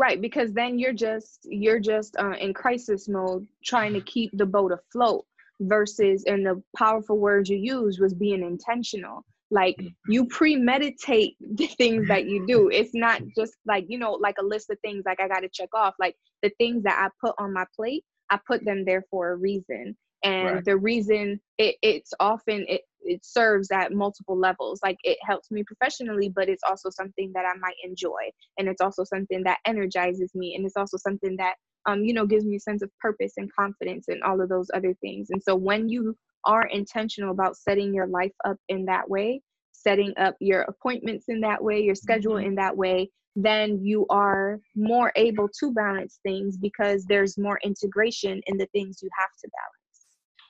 Right, 0.00 0.18
because 0.18 0.54
then 0.54 0.78
you're 0.78 0.94
just 0.94 1.40
you're 1.44 1.78
just 1.78 2.16
uh, 2.16 2.30
in 2.40 2.54
crisis 2.54 3.06
mode, 3.06 3.46
trying 3.62 3.92
to 3.92 4.00
keep 4.00 4.30
the 4.32 4.46
boat 4.46 4.72
afloat. 4.72 5.26
Versus, 5.62 6.24
and 6.26 6.46
the 6.46 6.62
powerful 6.74 7.18
words 7.18 7.50
you 7.50 7.58
used 7.58 8.00
was 8.00 8.14
being 8.14 8.42
intentional. 8.42 9.26
Like 9.50 9.76
mm-hmm. 9.76 10.10
you 10.10 10.24
premeditate 10.24 11.36
the 11.54 11.66
things 11.66 12.08
that 12.08 12.24
you 12.24 12.46
do. 12.46 12.70
It's 12.70 12.94
not 12.94 13.20
just 13.36 13.52
like 13.66 13.84
you 13.90 13.98
know, 13.98 14.12
like 14.12 14.36
a 14.40 14.42
list 14.42 14.70
of 14.70 14.78
things 14.80 15.02
like 15.04 15.20
I 15.20 15.28
got 15.28 15.40
to 15.40 15.50
check 15.50 15.68
off. 15.74 15.96
Like 16.00 16.16
the 16.42 16.50
things 16.56 16.82
that 16.84 16.98
I 16.98 17.10
put 17.22 17.34
on 17.38 17.52
my 17.52 17.66
plate, 17.76 18.02
I 18.30 18.38
put 18.46 18.64
them 18.64 18.86
there 18.86 19.04
for 19.10 19.32
a 19.32 19.36
reason 19.36 19.98
and 20.22 20.54
right. 20.56 20.64
the 20.64 20.76
reason 20.76 21.40
it, 21.58 21.76
it's 21.82 22.12
often 22.20 22.64
it, 22.68 22.82
it 23.02 23.24
serves 23.24 23.70
at 23.70 23.92
multiple 23.92 24.38
levels. 24.38 24.80
Like 24.82 24.98
it 25.04 25.18
helps 25.22 25.50
me 25.50 25.64
professionally 25.64 26.28
but 26.28 26.48
it's 26.48 26.62
also 26.68 26.90
something 26.90 27.32
that 27.34 27.44
i 27.44 27.56
might 27.58 27.76
enjoy. 27.84 28.30
And 28.58 28.68
it's 28.68 28.80
also 28.80 29.04
something 29.04 29.42
that 29.44 29.58
energizes 29.66 30.34
me. 30.34 30.54
And 30.56 30.66
it's 30.66 30.76
also 30.76 30.96
something 30.96 31.36
that 31.36 31.54
um 31.86 32.04
you 32.04 32.12
know 32.12 32.26
gives 32.26 32.44
me 32.44 32.56
a 32.56 32.60
sense 32.60 32.82
of 32.82 32.90
purpose 32.98 33.32
and 33.36 33.52
confidence 33.54 34.08
and 34.08 34.22
all 34.22 34.40
of 34.40 34.48
those 34.48 34.70
other 34.74 34.94
things. 35.00 35.28
And 35.30 35.42
so 35.42 35.54
when 35.54 35.88
you 35.88 36.16
are 36.44 36.66
intentional 36.66 37.32
about 37.32 37.56
setting 37.56 37.92
your 37.94 38.06
life 38.06 38.32
up 38.44 38.56
in 38.68 38.84
that 38.86 39.08
way 39.08 39.42
setting 39.72 40.12
up 40.18 40.36
your 40.40 40.62
appointments 40.62 41.26
in 41.28 41.40
that 41.40 41.62
way 41.62 41.80
your 41.80 41.94
schedule 41.94 42.34
mm-hmm. 42.34 42.48
in 42.48 42.54
that 42.54 42.76
way 42.76 43.10
then 43.36 43.78
you 43.82 44.06
are 44.10 44.58
more 44.74 45.12
able 45.16 45.48
to 45.48 45.72
balance 45.72 46.18
things 46.22 46.56
because 46.56 47.04
there's 47.04 47.38
more 47.38 47.60
integration 47.62 48.40
in 48.46 48.58
the 48.58 48.66
things 48.72 48.98
you 49.02 49.08
have 49.18 49.30
to 49.40 49.48
balance 49.48 49.79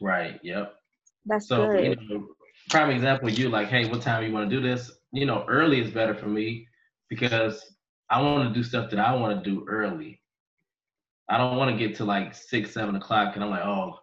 Right. 0.01 0.41
Yep. 0.43 0.75
That's 1.27 1.49
so, 1.49 1.67
good. 1.67 1.85
You 1.85 1.97
know, 2.09 2.27
prime 2.71 2.91
example, 2.91 3.29
you 3.29 3.49
like, 3.49 3.69
hey, 3.69 3.87
what 3.87 4.03
time 4.03 4.25
you 4.25 4.33
want 4.33 4.49
to 4.49 4.57
do 4.57 4.63
this? 4.63 4.91
You 5.13 5.27
know, 5.27 5.45
early 5.49 5.81
is 5.81 5.91
better 5.91 6.15
for 6.15 6.27
me 6.27 6.67
because 7.09 7.75
I 8.09 8.21
want 8.23 8.49
to 8.49 8.55
do 8.55 8.63
stuff 8.63 8.91
that 8.91 8.99
I 8.99 9.15
want 9.15 9.43
to 9.43 9.51
do 9.51 9.67
early. 9.69 10.21
I 11.29 11.39
don't 11.39 11.57
want 11.57 11.71
to 11.71 11.77
get 11.77 11.97
to 11.99 12.05
like 12.05 12.35
six, 12.35 12.73
seven 12.73 12.97
o'clock 12.97 13.35
and 13.35 13.45
I'm 13.45 13.51
like, 13.51 13.65
oh, 13.65 14.01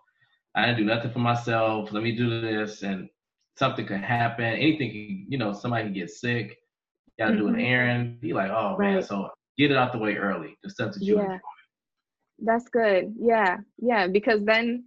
I 0.57 0.65
didn't 0.65 0.79
do 0.79 0.85
nothing 0.85 1.11
for 1.11 1.19
myself. 1.19 1.91
Let 1.91 2.01
me 2.01 2.13
do 2.13 2.41
this, 2.41 2.81
and 2.81 3.07
something 3.57 3.85
could 3.85 4.01
happen. 4.01 4.43
Anything, 4.43 4.89
can, 4.89 5.25
you 5.29 5.37
know, 5.37 5.53
somebody 5.53 5.83
can 5.83 5.93
get 5.93 6.09
sick. 6.09 6.57
You 7.05 7.25
got 7.25 7.27
to 7.27 7.35
mm-hmm. 7.35 7.41
do 7.41 7.47
an 7.49 7.53
mm-hmm. 7.53 7.61
errand. 7.61 8.21
Be 8.21 8.33
like, 8.33 8.49
oh 8.49 8.75
right. 8.75 8.95
man, 8.95 9.03
so 9.03 9.29
get 9.59 9.69
it 9.69 9.77
out 9.77 9.91
the 9.91 9.99
way 9.99 10.15
early. 10.15 10.57
The 10.63 10.71
stuff 10.71 10.93
that 10.93 11.03
you 11.03 11.17
yeah. 11.17 11.23
enjoy. 11.25 11.39
That's 12.39 12.67
good. 12.69 13.13
Yeah, 13.19 13.57
yeah, 13.77 14.07
because 14.07 14.43
then 14.45 14.85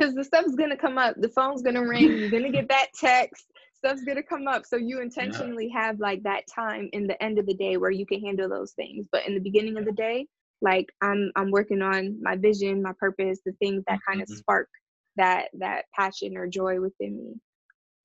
because 0.00 0.14
the 0.14 0.24
stuff's 0.24 0.54
gonna 0.54 0.76
come 0.76 0.98
up. 0.98 1.14
The 1.18 1.28
phone's 1.28 1.62
gonna 1.62 1.86
ring. 1.86 2.04
You're 2.04 2.30
gonna 2.30 2.50
get 2.50 2.68
that 2.68 2.88
text. 2.98 3.44
Stuff's 3.74 4.02
gonna 4.02 4.22
come 4.22 4.48
up. 4.48 4.64
So 4.64 4.76
you 4.76 5.00
intentionally 5.00 5.70
yeah. 5.72 5.82
have 5.82 6.00
like 6.00 6.22
that 6.22 6.44
time 6.52 6.88
in 6.92 7.06
the 7.06 7.22
end 7.22 7.38
of 7.38 7.46
the 7.46 7.54
day 7.54 7.76
where 7.76 7.90
you 7.90 8.06
can 8.06 8.20
handle 8.20 8.48
those 8.48 8.72
things. 8.72 9.06
But 9.12 9.26
in 9.26 9.34
the 9.34 9.40
beginning 9.40 9.76
of 9.76 9.84
the 9.84 9.92
day, 9.92 10.26
like 10.62 10.86
I'm 11.02 11.30
I'm 11.36 11.50
working 11.50 11.82
on 11.82 12.18
my 12.22 12.36
vision, 12.36 12.82
my 12.82 12.92
purpose, 12.98 13.40
the 13.44 13.52
things 13.52 13.84
that 13.86 14.00
kind 14.06 14.22
of 14.22 14.28
mm-hmm. 14.28 14.38
spark 14.38 14.68
that 15.16 15.48
that 15.58 15.84
passion 15.94 16.36
or 16.36 16.46
joy 16.46 16.80
within 16.80 17.16
me. 17.16 17.34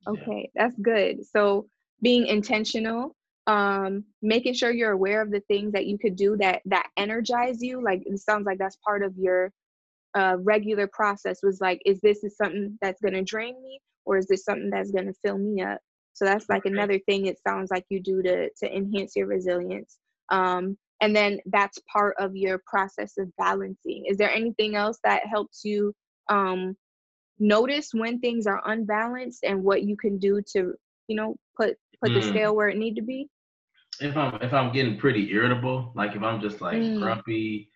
Okay, 0.08 0.50
yeah. 0.54 0.64
that's 0.64 0.80
good. 0.80 1.26
So 1.26 1.68
being 2.02 2.28
intentional 2.28 3.16
um 3.48 4.04
making 4.24 4.56
sure 4.56 4.72
you're 4.72 4.92
aware 4.92 5.22
of 5.22 5.30
the 5.30 5.40
things 5.42 5.72
that 5.74 5.86
you 5.86 6.00
could 6.00 6.16
do 6.16 6.36
that 6.36 6.64
that 6.66 6.88
energize 6.98 7.62
you 7.62 7.80
like 7.82 8.02
it 8.04 8.18
sounds 8.18 8.44
like 8.44 8.58
that's 8.58 8.78
part 8.78 9.04
of 9.04 9.16
your 9.18 9.52
uh, 10.16 10.38
regular 10.40 10.88
process 10.88 11.40
was 11.44 11.60
like, 11.62 11.82
is 11.86 12.00
this 12.02 12.24
is 12.24 12.38
something 12.38 12.78
that's 12.82 13.02
going 13.02 13.14
to 13.14 13.24
drain 13.24 13.62
me 13.62 13.80
or 14.06 14.18
is 14.18 14.28
this 14.28 14.46
something 14.46 14.70
that's 14.70 14.92
going 14.92 15.08
to 15.08 15.14
fill 15.26 15.38
me 15.38 15.62
up? 15.62 15.80
So 16.14 16.24
that's 16.24 16.48
like 16.48 16.66
another 16.66 16.98
thing 17.00 17.26
it 17.26 17.40
sounds 17.46 17.70
like 17.70 17.86
you 17.90 18.02
do 18.02 18.24
to, 18.24 18.50
to 18.50 18.76
enhance 18.76 19.16
your 19.16 19.28
resilience. 19.28 19.98
Um, 20.32 20.78
and 21.02 21.14
then 21.14 21.40
that's 21.48 21.78
part 21.92 22.16
of 22.20 22.36
your 22.36 22.62
process 22.66 23.18
of 23.18 23.36
balancing. 23.38 24.06
Is 24.08 24.18
there 24.18 24.32
anything 24.32 24.76
else 24.76 24.98
that 25.04 25.26
helps 25.26 25.66
you 25.66 25.94
um, 26.30 26.78
notice 27.38 27.90
when 27.94 28.20
things 28.20 28.48
are 28.48 28.62
unbalanced 28.66 29.44
and 29.44 29.62
what 29.62 29.84
you 29.84 29.98
can 29.98 30.18
do 30.18 30.42
to, 30.54 30.74
you 31.08 31.16
know, 31.16 31.36
put 31.58 31.76
put 32.02 32.12
mm. 32.12 32.22
the 32.22 32.28
scale 32.30 32.56
where 32.56 32.70
it 32.70 32.78
need 32.78 32.96
to 32.96 33.02
be? 33.02 33.28
If 34.00 34.16
I'm 34.16 34.42
if 34.42 34.54
I'm 34.54 34.72
getting 34.72 34.98
pretty 34.98 35.30
irritable, 35.32 35.92
like 35.96 36.16
if 36.16 36.24
I'm 36.24 36.40
just 36.40 36.62
like 36.62 36.78
mm. 36.78 37.00
grumpy, 37.00 37.70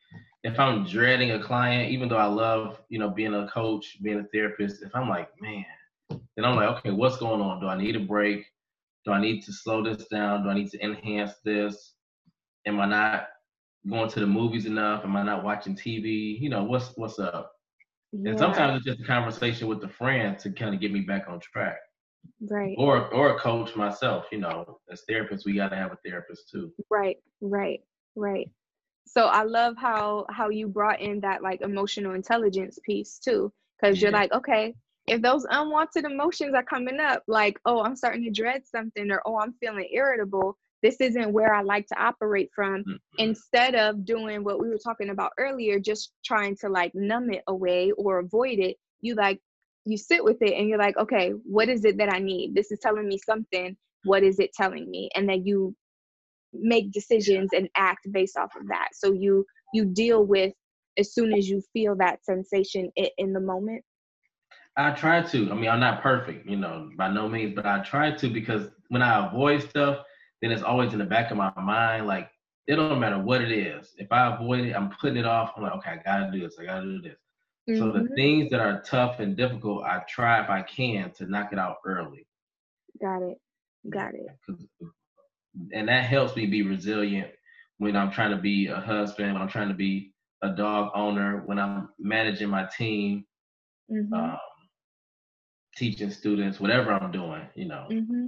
if 0.43 0.60
I'm 0.60 0.86
dreading 0.86 1.31
a 1.31 1.43
client, 1.43 1.91
even 1.91 2.08
though 2.08 2.17
I 2.17 2.25
love, 2.25 2.81
you 2.89 3.00
know, 3.00 3.10
being 3.10 3.34
a 3.34 3.48
coach, 3.48 3.98
being 4.01 4.19
a 4.19 4.24
therapist, 4.34 4.81
if 4.81 4.96
I'm 4.96 5.10
like, 5.10 5.29
man, 5.41 5.65
then 6.10 6.46
I'm 6.46 6.55
like, 6.55 6.69
okay, 6.77 6.91
what's 6.91 7.17
going 7.17 7.41
on? 7.41 7.60
Do 7.60 7.67
I 7.67 7.77
need 7.77 7.96
a 7.96 8.00
break? 8.00 8.46
Do 9.05 9.12
I 9.12 9.22
need 9.22 9.41
to 9.43 9.53
slow 9.53 9.84
this 9.84 10.08
down? 10.08 10.43
Do 10.43 10.50
I 10.50 10.53
need 10.53 10.69
to 10.72 10.84
enhance 10.84 11.34
this? 11.43 11.93
Am 12.65 12.79
I 12.79 12.86
not 12.86 13.27
going 13.89 14.10
to 14.10 14.19
the 14.19 14.27
movies 14.27 14.65
enough? 14.65 15.03
Am 15.03 15.15
I 15.15 15.24
not 15.24 15.43
watching 15.43 15.75
TV? 15.75 16.39
You 16.39 16.50
know, 16.50 16.63
what's 16.63 16.91
what's 16.96 17.19
up? 17.19 17.51
Yeah. 18.12 18.31
And 18.31 18.39
sometimes 18.39 18.77
it's 18.77 18.86
just 18.86 19.01
a 19.01 19.05
conversation 19.05 19.67
with 19.67 19.84
a 19.84 19.89
friend 19.89 20.38
to 20.39 20.51
kind 20.51 20.74
of 20.74 20.81
get 20.81 20.91
me 20.91 21.01
back 21.01 21.25
on 21.27 21.39
track. 21.39 21.77
Right. 22.50 22.75
Or 22.77 23.08
or 23.13 23.36
a 23.36 23.39
coach 23.39 23.75
myself, 23.75 24.25
you 24.31 24.39
know, 24.39 24.79
as 24.91 25.03
therapists, 25.10 25.46
we 25.46 25.53
gotta 25.53 25.75
have 25.75 25.91
a 25.91 25.98
therapist 26.05 26.50
too. 26.50 26.72
Right, 26.89 27.17
right, 27.41 27.81
right 28.15 28.50
so 29.11 29.25
i 29.25 29.43
love 29.43 29.75
how 29.77 30.25
how 30.29 30.49
you 30.49 30.67
brought 30.67 31.01
in 31.01 31.19
that 31.19 31.41
like 31.41 31.61
emotional 31.61 32.13
intelligence 32.13 32.79
piece 32.83 33.19
too 33.19 33.51
because 33.79 33.97
yeah. 33.97 34.07
you're 34.07 34.19
like 34.19 34.31
okay 34.31 34.73
if 35.07 35.21
those 35.21 35.45
unwanted 35.49 36.05
emotions 36.05 36.53
are 36.53 36.63
coming 36.63 36.99
up 36.99 37.23
like 37.27 37.59
oh 37.65 37.81
i'm 37.81 37.95
starting 37.95 38.23
to 38.23 38.31
dread 38.31 38.61
something 38.65 39.09
or 39.11 39.21
oh 39.25 39.37
i'm 39.37 39.53
feeling 39.53 39.87
irritable 39.91 40.57
this 40.81 41.01
isn't 41.01 41.33
where 41.33 41.53
I 41.53 41.61
like 41.61 41.87
to 41.87 42.01
operate 42.01 42.49
from. 42.55 42.81
Mm-hmm. 42.81 42.93
Instead 43.17 43.75
of 43.75 44.05
doing 44.05 44.43
what 44.43 44.59
we 44.59 44.69
were 44.69 44.77
talking 44.77 45.09
about 45.09 45.33
earlier, 45.37 45.79
just 45.79 46.13
trying 46.23 46.55
to 46.57 46.69
like 46.69 46.93
numb 46.95 47.31
it 47.31 47.43
away 47.47 47.91
or 47.97 48.19
avoid 48.19 48.59
it, 48.59 48.77
you 49.01 49.15
like 49.15 49.39
you 49.85 49.97
sit 49.97 50.23
with 50.23 50.41
it 50.41 50.53
and 50.53 50.69
you're 50.69 50.77
like, 50.77 50.97
okay, 50.97 51.31
what 51.43 51.69
is 51.69 51.85
it 51.85 51.97
that 51.97 52.13
I 52.13 52.19
need? 52.19 52.53
This 52.55 52.71
is 52.71 52.79
telling 52.79 53.07
me 53.07 53.17
something. 53.17 53.75
What 54.03 54.23
is 54.23 54.39
it 54.39 54.53
telling 54.53 54.89
me? 54.89 55.09
And 55.15 55.27
then 55.27 55.45
you 55.45 55.75
make 56.53 56.91
decisions 56.91 57.49
and 57.55 57.69
act 57.75 58.07
based 58.11 58.37
off 58.37 58.51
of 58.59 58.67
that. 58.67 58.89
So 58.93 59.13
you 59.13 59.45
you 59.73 59.85
deal 59.85 60.25
with 60.25 60.53
as 60.97 61.13
soon 61.13 61.33
as 61.33 61.49
you 61.49 61.61
feel 61.73 61.95
that 61.97 62.23
sensation 62.25 62.91
in 63.17 63.33
the 63.33 63.39
moment. 63.39 63.83
I 64.75 64.91
try 64.91 65.21
to. 65.21 65.51
I 65.51 65.55
mean, 65.55 65.69
I'm 65.69 65.79
not 65.79 66.01
perfect, 66.01 66.47
you 66.47 66.55
know, 66.55 66.89
by 66.97 67.09
no 67.09 67.27
means, 67.27 67.53
but 67.55 67.65
I 67.65 67.79
try 67.79 68.11
to 68.11 68.29
because 68.29 68.69
when 68.87 69.01
I 69.01 69.27
avoid 69.27 69.67
stuff, 69.69 70.05
then 70.41 70.51
it's 70.51 70.63
always 70.63 70.93
in 70.93 70.99
the 70.99 71.05
back 71.05 71.31
of 71.31 71.37
my 71.37 71.51
mind. 71.61 72.07
Like 72.07 72.29
it 72.67 72.75
don't 72.75 72.99
matter 72.99 73.19
what 73.19 73.41
it 73.41 73.51
is. 73.51 73.93
If 73.97 74.11
I 74.11 74.35
avoid 74.35 74.65
it, 74.65 74.73
I'm 74.73 74.89
putting 74.89 75.17
it 75.17 75.25
off. 75.25 75.53
I'm 75.55 75.63
like, 75.63 75.73
okay, 75.73 75.91
I 75.91 75.97
gotta 75.97 76.31
do 76.31 76.39
this. 76.39 76.57
I 76.59 76.65
gotta 76.65 76.85
do 76.85 77.01
this. 77.01 77.17
Mm-hmm. 77.69 77.79
So 77.79 77.91
the 77.91 77.99
mm-hmm. 77.99 78.13
things 78.15 78.49
that 78.51 78.59
are 78.59 78.81
tough 78.81 79.19
and 79.19 79.35
difficult, 79.35 79.83
I 79.83 80.03
try 80.07 80.41
if 80.41 80.49
I 80.49 80.61
can 80.61 81.11
to 81.11 81.25
knock 81.25 81.51
it 81.51 81.59
out 81.59 81.77
early. 81.85 82.25
Got 83.01 83.23
it. 83.23 83.37
Got 83.89 84.13
it. 84.13 84.27
And 85.73 85.87
that 85.87 86.05
helps 86.05 86.35
me 86.35 86.45
be 86.45 86.61
resilient 86.61 87.31
when 87.77 87.95
I'm 87.95 88.11
trying 88.11 88.31
to 88.31 88.37
be 88.37 88.67
a 88.67 88.79
husband, 88.79 89.33
when 89.33 89.41
I'm 89.41 89.49
trying 89.49 89.69
to 89.69 89.73
be 89.73 90.13
a 90.43 90.49
dog 90.49 90.91
owner, 90.95 91.43
when 91.45 91.59
I'm 91.59 91.89
managing 91.97 92.49
my 92.49 92.67
team, 92.77 93.25
mm-hmm. 93.91 94.13
um, 94.13 94.37
teaching 95.75 96.11
students, 96.11 96.59
whatever 96.59 96.91
I'm 96.91 97.11
doing, 97.11 97.41
you 97.55 97.67
know. 97.67 97.87
Mm-hmm. 97.89 98.27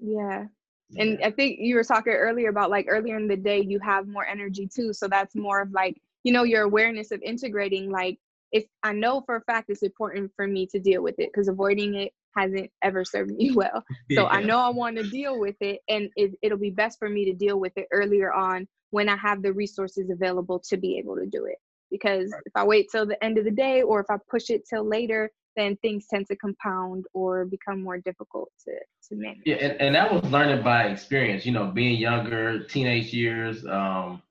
Yeah. 0.00 0.44
yeah. 0.90 1.02
And 1.02 1.18
I 1.24 1.30
think 1.30 1.58
you 1.60 1.76
were 1.76 1.84
talking 1.84 2.12
earlier 2.12 2.50
about 2.50 2.70
like 2.70 2.86
earlier 2.88 3.16
in 3.16 3.28
the 3.28 3.36
day, 3.36 3.60
you 3.60 3.78
have 3.80 4.06
more 4.06 4.26
energy 4.26 4.68
too. 4.72 4.92
So 4.92 5.08
that's 5.08 5.34
more 5.34 5.60
of 5.62 5.72
like, 5.72 6.00
you 6.24 6.32
know, 6.32 6.42
your 6.42 6.62
awareness 6.62 7.12
of 7.12 7.22
integrating 7.22 7.90
like 7.90 8.18
if 8.52 8.64
I 8.82 8.92
know 8.92 9.22
for 9.24 9.36
a 9.36 9.40
fact 9.42 9.70
it's 9.70 9.82
important 9.82 10.32
for 10.34 10.46
me 10.46 10.66
to 10.66 10.80
deal 10.80 11.02
with 11.02 11.18
it 11.18 11.30
because 11.32 11.48
avoiding 11.48 11.94
it 11.94 12.12
hasn't 12.36 12.70
ever 12.82 13.04
served 13.04 13.30
me 13.30 13.50
well. 13.54 13.84
So 14.12 14.22
yeah. 14.22 14.24
I 14.24 14.42
know 14.42 14.58
I 14.58 14.70
want 14.70 14.96
to 14.96 15.08
deal 15.08 15.38
with 15.38 15.56
it, 15.60 15.80
and 15.88 16.10
it, 16.16 16.32
it'll 16.42 16.58
be 16.58 16.70
best 16.70 16.98
for 16.98 17.08
me 17.08 17.24
to 17.26 17.32
deal 17.32 17.58
with 17.58 17.72
it 17.76 17.86
earlier 17.92 18.32
on 18.32 18.66
when 18.90 19.08
I 19.08 19.16
have 19.16 19.42
the 19.42 19.52
resources 19.52 20.10
available 20.10 20.60
to 20.68 20.76
be 20.76 20.98
able 20.98 21.16
to 21.16 21.26
do 21.26 21.46
it. 21.46 21.58
Because 21.90 22.30
right. 22.32 22.42
if 22.46 22.52
I 22.54 22.64
wait 22.64 22.86
till 22.92 23.06
the 23.06 23.22
end 23.22 23.38
of 23.38 23.44
the 23.44 23.50
day 23.50 23.82
or 23.82 24.00
if 24.00 24.06
I 24.10 24.16
push 24.30 24.50
it 24.50 24.62
till 24.68 24.84
later, 24.88 25.30
then 25.56 25.76
things 25.82 26.06
tend 26.08 26.26
to 26.28 26.36
compound 26.36 27.04
or 27.12 27.44
become 27.44 27.82
more 27.82 27.98
difficult 27.98 28.50
to, 28.64 28.72
to 28.72 29.20
manage. 29.20 29.42
Yeah, 29.44 29.56
and, 29.56 29.80
and 29.80 29.94
that 29.94 30.12
was 30.12 30.30
learning 30.30 30.62
by 30.62 30.84
experience, 30.84 31.44
you 31.44 31.52
know, 31.52 31.66
being 31.66 31.98
younger, 31.98 32.62
teenage 32.64 33.12
years, 33.12 33.66
um, 33.66 34.22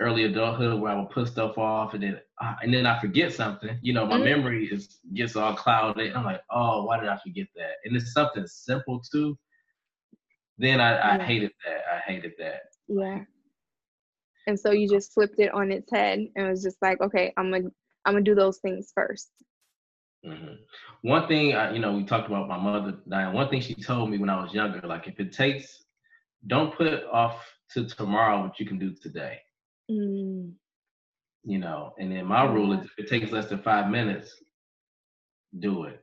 early 0.00 0.24
adulthood 0.24 0.80
where 0.80 0.92
I 0.92 0.98
would 0.98 1.10
put 1.10 1.28
stuff 1.28 1.56
off 1.56 1.94
and 1.94 2.02
then 2.02 2.20
uh, 2.40 2.54
and 2.62 2.74
then 2.74 2.86
I 2.86 3.00
forget 3.00 3.32
something. 3.32 3.78
You 3.82 3.92
know, 3.92 4.06
my 4.06 4.16
mm-hmm. 4.16 4.24
memory 4.24 4.66
is 4.66 4.98
gets 5.14 5.36
all 5.36 5.54
clouded. 5.54 6.14
I'm 6.14 6.24
like, 6.24 6.42
oh, 6.50 6.84
why 6.84 6.98
did 6.98 7.08
I 7.08 7.16
forget 7.18 7.46
that? 7.56 7.74
And 7.84 7.96
it's 7.96 8.12
something 8.12 8.46
simple 8.46 9.00
too. 9.10 9.38
Then 10.58 10.80
I, 10.80 10.96
I 10.96 11.16
yeah. 11.16 11.24
hated 11.24 11.52
that. 11.64 11.82
I 11.92 12.10
hated 12.10 12.32
that. 12.38 12.62
Yeah. 12.88 13.20
And 14.46 14.58
so 14.58 14.72
you 14.72 14.88
just 14.88 15.12
flipped 15.14 15.38
it 15.38 15.52
on 15.54 15.72
its 15.72 15.90
head 15.90 16.26
and 16.36 16.48
was 16.48 16.62
just 16.62 16.76
like, 16.82 17.00
okay, 17.00 17.32
I'm 17.36 17.50
gonna 17.50 17.70
I'm 18.04 18.14
gonna 18.14 18.24
do 18.24 18.34
those 18.34 18.58
things 18.58 18.92
1st 18.98 19.26
mm-hmm. 20.26 20.54
One 21.02 21.28
thing, 21.28 21.54
I, 21.54 21.72
you 21.72 21.78
know, 21.78 21.94
we 21.94 22.04
talked 22.04 22.28
about 22.28 22.48
my 22.48 22.58
mother 22.58 22.98
dying. 23.08 23.34
One 23.34 23.48
thing 23.48 23.60
she 23.60 23.74
told 23.74 24.10
me 24.10 24.18
when 24.18 24.28
I 24.28 24.42
was 24.42 24.52
younger, 24.52 24.86
like 24.86 25.06
if 25.06 25.18
it 25.18 25.32
takes, 25.32 25.84
don't 26.46 26.74
put 26.74 26.86
it 26.86 27.04
off 27.10 27.42
to 27.72 27.86
tomorrow 27.86 28.42
what 28.42 28.60
you 28.60 28.66
can 28.66 28.78
do 28.78 28.94
today. 28.94 29.38
Mm. 29.90 30.52
You 31.44 31.58
know, 31.58 31.92
and 31.98 32.10
then 32.10 32.26
my 32.26 32.44
rule 32.44 32.72
is 32.72 32.84
if 32.84 32.92
it 32.98 33.08
takes 33.08 33.30
less 33.30 33.46
than 33.46 33.58
five 33.58 33.90
minutes, 33.90 34.34
do 35.58 35.84
it. 35.84 36.00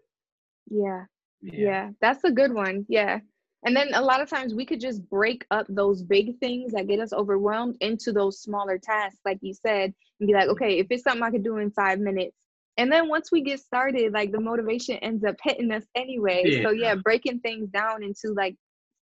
Yeah. 0.69 1.05
yeah. 1.41 1.53
Yeah. 1.53 1.89
That's 1.99 2.23
a 2.23 2.31
good 2.31 2.53
one. 2.53 2.85
Yeah. 2.87 3.19
And 3.63 3.75
then 3.75 3.93
a 3.93 4.01
lot 4.01 4.21
of 4.21 4.29
times 4.29 4.55
we 4.55 4.65
could 4.65 4.79
just 4.79 5.07
break 5.09 5.45
up 5.51 5.67
those 5.69 6.01
big 6.01 6.39
things 6.39 6.73
that 6.73 6.87
get 6.87 6.99
us 6.99 7.13
overwhelmed 7.13 7.75
into 7.79 8.11
those 8.11 8.41
smaller 8.41 8.79
tasks, 8.79 9.19
like 9.23 9.37
you 9.41 9.53
said, 9.53 9.93
and 10.19 10.27
be 10.27 10.33
like, 10.33 10.43
mm-hmm. 10.43 10.51
okay, 10.51 10.79
if 10.79 10.87
it's 10.89 11.03
something 11.03 11.21
I 11.23 11.31
could 11.31 11.43
do 11.43 11.57
in 11.57 11.71
five 11.71 11.99
minutes. 11.99 12.35
And 12.77 12.91
then 12.91 13.09
once 13.09 13.31
we 13.31 13.41
get 13.41 13.59
started, 13.59 14.13
like 14.13 14.31
the 14.31 14.39
motivation 14.39 14.95
ends 14.97 15.23
up 15.23 15.35
hitting 15.43 15.71
us 15.71 15.83
anyway. 15.95 16.43
Yeah. 16.45 16.63
So 16.63 16.71
yeah, 16.71 16.95
breaking 16.95 17.41
things 17.41 17.69
down 17.69 18.01
into 18.01 18.33
like 18.35 18.55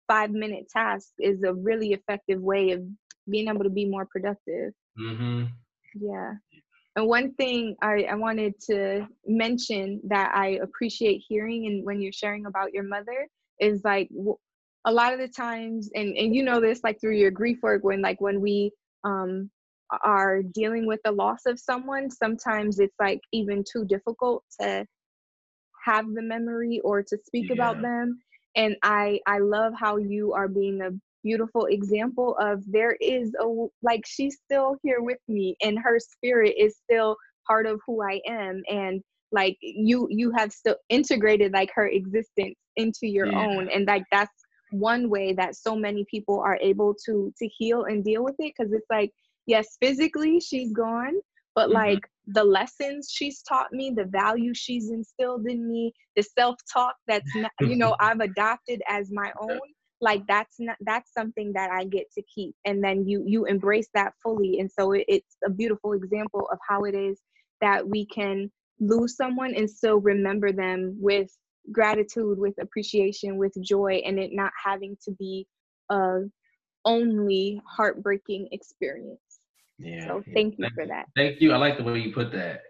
five 0.07 0.31
minute 0.31 0.69
tasks 0.69 1.11
is 1.19 1.43
a 1.43 1.53
really 1.53 1.91
effective 1.93 2.39
way 2.39 2.71
of 2.71 2.83
being 3.29 3.47
able 3.47 3.63
to 3.63 3.69
be 3.69 3.85
more 3.85 4.05
productive. 4.05 4.73
Mm-hmm. 4.99 5.45
Yeah. 5.99 6.33
And 6.95 7.07
one 7.07 7.33
thing 7.33 7.75
I, 7.81 8.07
I 8.09 8.15
wanted 8.15 8.53
to 8.69 9.07
mention 9.27 9.99
that 10.07 10.33
I 10.33 10.59
appreciate 10.63 11.23
hearing 11.27 11.65
and 11.67 11.85
when 11.85 12.01
you're 12.01 12.13
sharing 12.13 12.45
about 12.45 12.73
your 12.73 12.83
mother 12.83 13.27
is 13.59 13.81
like 13.83 14.09
a 14.85 14.91
lot 14.91 15.13
of 15.13 15.19
the 15.19 15.27
times, 15.27 15.89
and, 15.95 16.15
and 16.15 16.33
you 16.33 16.43
know 16.43 16.61
this 16.61 16.81
like 16.83 17.01
through 17.01 17.15
your 17.15 17.31
grief 17.31 17.57
work, 17.61 17.83
when 17.83 18.01
like 18.01 18.21
when 18.21 18.39
we 18.39 18.71
um, 19.03 19.49
are 20.03 20.41
dealing 20.41 20.85
with 20.85 20.99
the 21.03 21.11
loss 21.11 21.45
of 21.47 21.59
someone, 21.59 22.09
sometimes 22.09 22.79
it's 22.79 22.95
like 22.99 23.19
even 23.33 23.63
too 23.69 23.85
difficult 23.85 24.43
to 24.61 24.85
have 25.83 26.05
the 26.13 26.21
memory 26.21 26.79
or 26.83 27.03
to 27.03 27.17
speak 27.25 27.49
yeah. 27.49 27.53
about 27.53 27.81
them. 27.81 28.19
And 28.55 28.75
I 28.83 29.19
I 29.27 29.39
love 29.39 29.73
how 29.77 29.97
you 29.97 30.33
are 30.33 30.47
being 30.47 30.81
a 30.81 30.91
beautiful 31.25 31.65
example 31.65 32.37
of 32.39 32.63
there 32.67 32.95
is 33.01 33.33
a 33.41 33.65
like 33.81 34.03
she's 34.05 34.37
still 34.45 34.77
here 34.83 35.01
with 35.01 35.17
me 35.27 35.55
and 35.63 35.79
her 35.79 35.99
spirit 35.99 36.53
is 36.57 36.77
still 36.83 37.17
part 37.47 37.65
of 37.65 37.79
who 37.85 38.03
I 38.03 38.21
am 38.27 38.61
and 38.69 39.01
like 39.31 39.57
you 39.59 40.07
you 40.11 40.31
have 40.37 40.51
still 40.51 40.77
integrated 40.89 41.51
like 41.51 41.71
her 41.73 41.87
existence 41.87 42.55
into 42.75 43.07
your 43.07 43.27
yeah. 43.27 43.43
own 43.43 43.69
and 43.73 43.87
like 43.87 44.03
that's 44.11 44.31
one 44.71 45.09
way 45.09 45.33
that 45.33 45.55
so 45.55 45.75
many 45.75 46.05
people 46.11 46.39
are 46.39 46.59
able 46.61 46.93
to 47.05 47.33
to 47.39 47.47
heal 47.47 47.85
and 47.85 48.03
deal 48.03 48.23
with 48.23 48.35
it 48.37 48.53
because 48.55 48.71
it's 48.71 48.89
like 48.89 49.11
yes 49.47 49.77
physically 49.81 50.39
she's 50.39 50.71
gone 50.73 51.15
but 51.55 51.69
mm-hmm. 51.69 51.77
like 51.77 51.99
the 52.27 52.43
lessons 52.43 53.09
she's 53.11 53.41
taught 53.41 53.71
me 53.71 53.91
the 53.95 54.05
value 54.05 54.53
she's 54.53 54.91
instilled 54.91 55.47
in 55.47 55.67
me 55.67 55.91
the 56.15 56.23
self-talk 56.23 56.95
that's 57.07 57.35
not, 57.35 57.51
you 57.61 57.75
know 57.75 57.95
i've 57.99 58.19
adopted 58.19 58.79
as 58.87 59.11
my 59.11 59.31
own 59.39 59.59
like 60.05 60.21
that's 60.27 60.57
not 60.59 60.77
that's 60.81 61.11
something 61.11 61.51
that 61.53 61.71
i 61.71 61.83
get 61.83 62.05
to 62.13 62.21
keep 62.33 62.55
and 62.63 62.83
then 62.83 63.07
you 63.07 63.23
you 63.25 63.45
embrace 63.45 63.89
that 63.93 64.13
fully 64.21 64.59
and 64.59 64.69
so 64.71 64.91
it, 64.91 65.03
it's 65.07 65.35
a 65.43 65.49
beautiful 65.49 65.93
example 65.93 66.47
of 66.51 66.59
how 66.69 66.83
it 66.83 66.93
is 66.93 67.19
that 67.59 67.85
we 67.87 68.05
can 68.05 68.51
lose 68.79 69.15
someone 69.15 69.53
and 69.55 69.69
still 69.69 69.97
remember 69.97 70.51
them 70.51 70.95
with 70.99 71.29
gratitude 71.71 72.37
with 72.37 72.53
appreciation 72.61 73.37
with 73.37 73.51
joy 73.63 74.01
and 74.05 74.19
it 74.19 74.29
not 74.31 74.51
having 74.63 74.95
to 75.03 75.11
be 75.13 75.47
a 75.89 76.19
only 76.85 77.59
heartbreaking 77.67 78.47
experience. 78.51 79.19
Yeah 79.79 80.05
so 80.07 80.23
thank 80.35 80.55
you 80.59 80.67
for 80.75 80.85
that. 80.85 81.05
Thank 81.15 81.41
you. 81.41 81.51
I 81.51 81.57
like 81.57 81.77
the 81.77 81.83
way 81.83 81.99
you 81.99 82.13
put 82.13 82.31
that. 82.31 82.61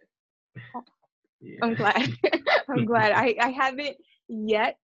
Yeah. 1.42 1.60
i'm 1.62 1.76
glad. 1.76 2.10
I'm 2.70 2.86
glad. 2.86 3.12
I 3.24 3.36
i 3.40 3.50
haven't 3.50 3.98
yet 4.30 4.80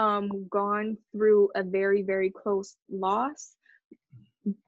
um, 0.00 0.48
gone 0.50 0.96
through 1.12 1.50
a 1.54 1.62
very, 1.62 2.02
very 2.02 2.30
close 2.30 2.76
loss. 2.90 3.56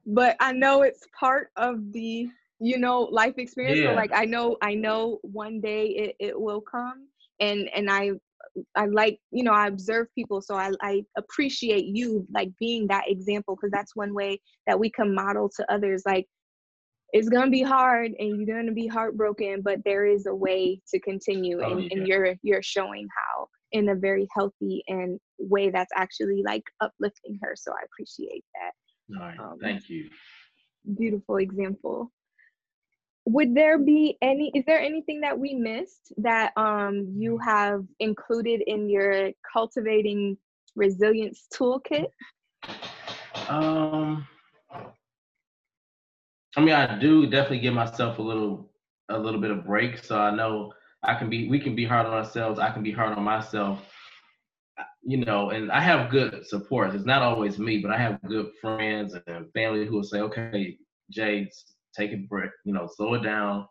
But 0.05 0.37
I 0.39 0.53
know 0.53 0.83
it's 0.83 1.05
part 1.19 1.49
of 1.57 1.91
the, 1.91 2.27
you 2.59 2.77
know, 2.77 3.01
life 3.01 3.33
experience. 3.37 3.79
Yeah. 3.79 3.91
So 3.91 3.95
like 3.95 4.11
I 4.13 4.25
know, 4.25 4.57
I 4.61 4.75
know 4.75 5.17
one 5.23 5.59
day 5.59 5.87
it, 5.87 6.15
it 6.19 6.39
will 6.39 6.61
come. 6.61 7.07
And 7.39 7.67
and 7.75 7.89
I 7.89 8.11
I 8.75 8.85
like, 8.85 9.17
you 9.31 9.43
know, 9.43 9.53
I 9.53 9.65
observe 9.67 10.07
people. 10.13 10.39
So 10.39 10.53
I, 10.55 10.71
I 10.81 11.01
appreciate 11.17 11.85
you 11.85 12.27
like 12.31 12.51
being 12.59 12.85
that 12.87 13.05
example 13.07 13.55
because 13.55 13.71
that's 13.71 13.95
one 13.95 14.13
way 14.13 14.39
that 14.67 14.79
we 14.79 14.91
can 14.91 15.15
model 15.15 15.49
to 15.55 15.73
others. 15.73 16.03
Like 16.05 16.27
it's 17.11 17.29
gonna 17.29 17.49
be 17.49 17.63
hard 17.63 18.11
and 18.19 18.37
you're 18.37 18.55
gonna 18.55 18.71
be 18.71 18.85
heartbroken, 18.85 19.61
but 19.63 19.79
there 19.83 20.05
is 20.05 20.27
a 20.27 20.35
way 20.35 20.79
to 20.93 20.99
continue 20.99 21.61
oh, 21.63 21.71
and, 21.71 21.81
yeah. 21.81 21.89
and 21.91 22.07
you're 22.07 22.35
you're 22.43 22.61
showing 22.61 23.07
how 23.17 23.47
in 23.73 23.89
a 23.89 23.95
very 23.95 24.27
healthy 24.35 24.83
and 24.87 25.19
way 25.39 25.69
that's 25.69 25.91
actually 25.95 26.43
like 26.45 26.63
uplifting 26.79 27.37
her. 27.41 27.55
So 27.55 27.71
I 27.71 27.83
appreciate 27.85 28.45
that. 28.55 29.17
All 29.17 29.27
right. 29.27 29.39
Um, 29.39 29.57
Thank 29.61 29.89
you. 29.89 30.09
Beautiful 30.97 31.37
example. 31.37 32.11
Would 33.25 33.55
there 33.55 33.79
be 33.79 34.17
any, 34.21 34.51
is 34.53 34.63
there 34.65 34.79
anything 34.79 35.21
that 35.21 35.37
we 35.37 35.53
missed 35.53 36.13
that 36.17 36.51
um, 36.57 37.13
you 37.15 37.37
have 37.39 37.85
included 37.99 38.61
in 38.67 38.89
your 38.89 39.31
cultivating 39.51 40.37
resilience 40.75 41.47
toolkit? 41.53 42.07
Um, 43.47 44.27
I 46.55 46.59
mean, 46.61 46.73
I 46.73 46.99
do 46.99 47.25
definitely 47.25 47.59
give 47.59 47.73
myself 47.73 48.19
a 48.19 48.21
little, 48.21 48.69
a 49.09 49.17
little 49.17 49.39
bit 49.39 49.51
of 49.51 49.65
break. 49.65 50.03
So 50.03 50.19
I 50.19 50.35
know 50.35 50.73
I 51.03 51.15
can 51.15 51.29
be, 51.29 51.49
we 51.49 51.59
can 51.59 51.75
be 51.75 51.85
hard 51.85 52.05
on 52.05 52.13
ourselves. 52.13 52.59
I 52.59 52.71
can 52.71 52.83
be 52.83 52.91
hard 52.91 53.17
on 53.17 53.23
myself. 53.23 53.81
you 55.03 55.17
know, 55.17 55.49
and 55.49 55.71
I 55.71 55.81
have 55.81 56.09
good 56.09 56.45
support. 56.47 56.95
It's 56.95 57.05
not 57.05 57.21
always 57.21 57.59
me, 57.59 57.79
but 57.79 57.91
I 57.91 57.97
have 57.97 58.21
good 58.23 58.51
friends 58.61 59.15
and 59.27 59.51
family 59.53 59.85
who 59.85 59.95
will 59.95 60.03
say, 60.03 60.21
okay, 60.21 60.77
Jay, 61.11 61.49
take 61.95 62.13
a 62.13 62.17
break, 62.17 62.51
you 62.65 62.73
know, 62.73 62.87
slow 62.95 63.13
it 63.15 63.23
down. 63.23 63.67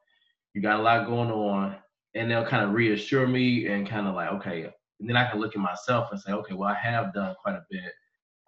You 0.54 0.62
got 0.62 0.80
a 0.80 0.82
lot 0.82 1.06
going 1.06 1.30
on. 1.30 1.76
And 2.14 2.30
they'll 2.30 2.46
kind 2.46 2.64
of 2.64 2.74
reassure 2.74 3.26
me 3.26 3.68
and 3.68 3.88
kind 3.88 4.06
of 4.06 4.14
like, 4.14 4.30
okay. 4.32 4.70
And 5.00 5.08
then 5.08 5.16
I 5.16 5.30
can 5.30 5.40
look 5.40 5.56
at 5.56 5.62
myself 5.62 6.08
and 6.12 6.20
say, 6.20 6.32
okay, 6.32 6.54
well, 6.54 6.68
I 6.68 6.74
have 6.74 7.14
done 7.14 7.34
quite 7.42 7.54
a 7.54 7.64
bit. 7.70 7.92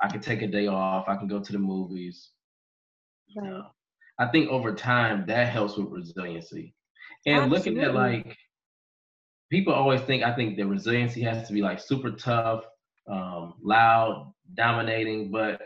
I 0.03 0.09
can 0.09 0.21
take 0.21 0.43
a 0.43 0.47
day 0.47 0.67
off. 0.67 1.09
I 1.09 1.17
can 1.17 1.27
go 1.27 1.41
to 1.41 1.53
the 1.53 1.59
movies. 1.59 2.31
Right. 3.35 3.51
Uh, 3.51 3.63
I 4.19 4.27
think 4.27 4.51
over 4.51 4.75
time 4.75 5.25
that 5.27 5.49
helps 5.49 5.77
with 5.79 5.89
resiliency. 5.89 6.75
And 7.27 7.45
Absolutely. 7.45 7.59
looking 7.59 7.85
at 7.85 7.95
like 7.95 8.37
people 9.51 9.73
always 9.73 10.01
think 10.03 10.23
I 10.23 10.35
think 10.35 10.57
the 10.57 10.65
resiliency 10.65 11.23
has 11.23 11.47
to 11.47 11.53
be 11.53 11.63
like 11.63 11.81
super 11.81 12.11
tough, 12.11 12.65
um, 13.11 13.55
loud, 13.63 14.33
dominating, 14.55 15.31
but 15.31 15.61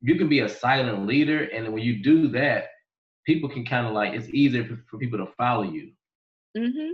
you 0.00 0.16
can 0.16 0.28
be 0.28 0.40
a 0.40 0.48
silent 0.48 1.06
leader, 1.06 1.44
and 1.44 1.72
when 1.72 1.82
you 1.82 2.02
do 2.02 2.28
that, 2.28 2.66
people 3.26 3.48
can 3.48 3.64
kind 3.64 3.86
of 3.86 3.92
like 3.92 4.12
it's 4.12 4.28
easier 4.28 4.64
for, 4.64 4.78
for, 4.90 4.98
people 4.98 5.18
to 5.18 5.32
follow 5.38 5.62
you. 5.62 5.92
Mm-hmm. 6.56 6.92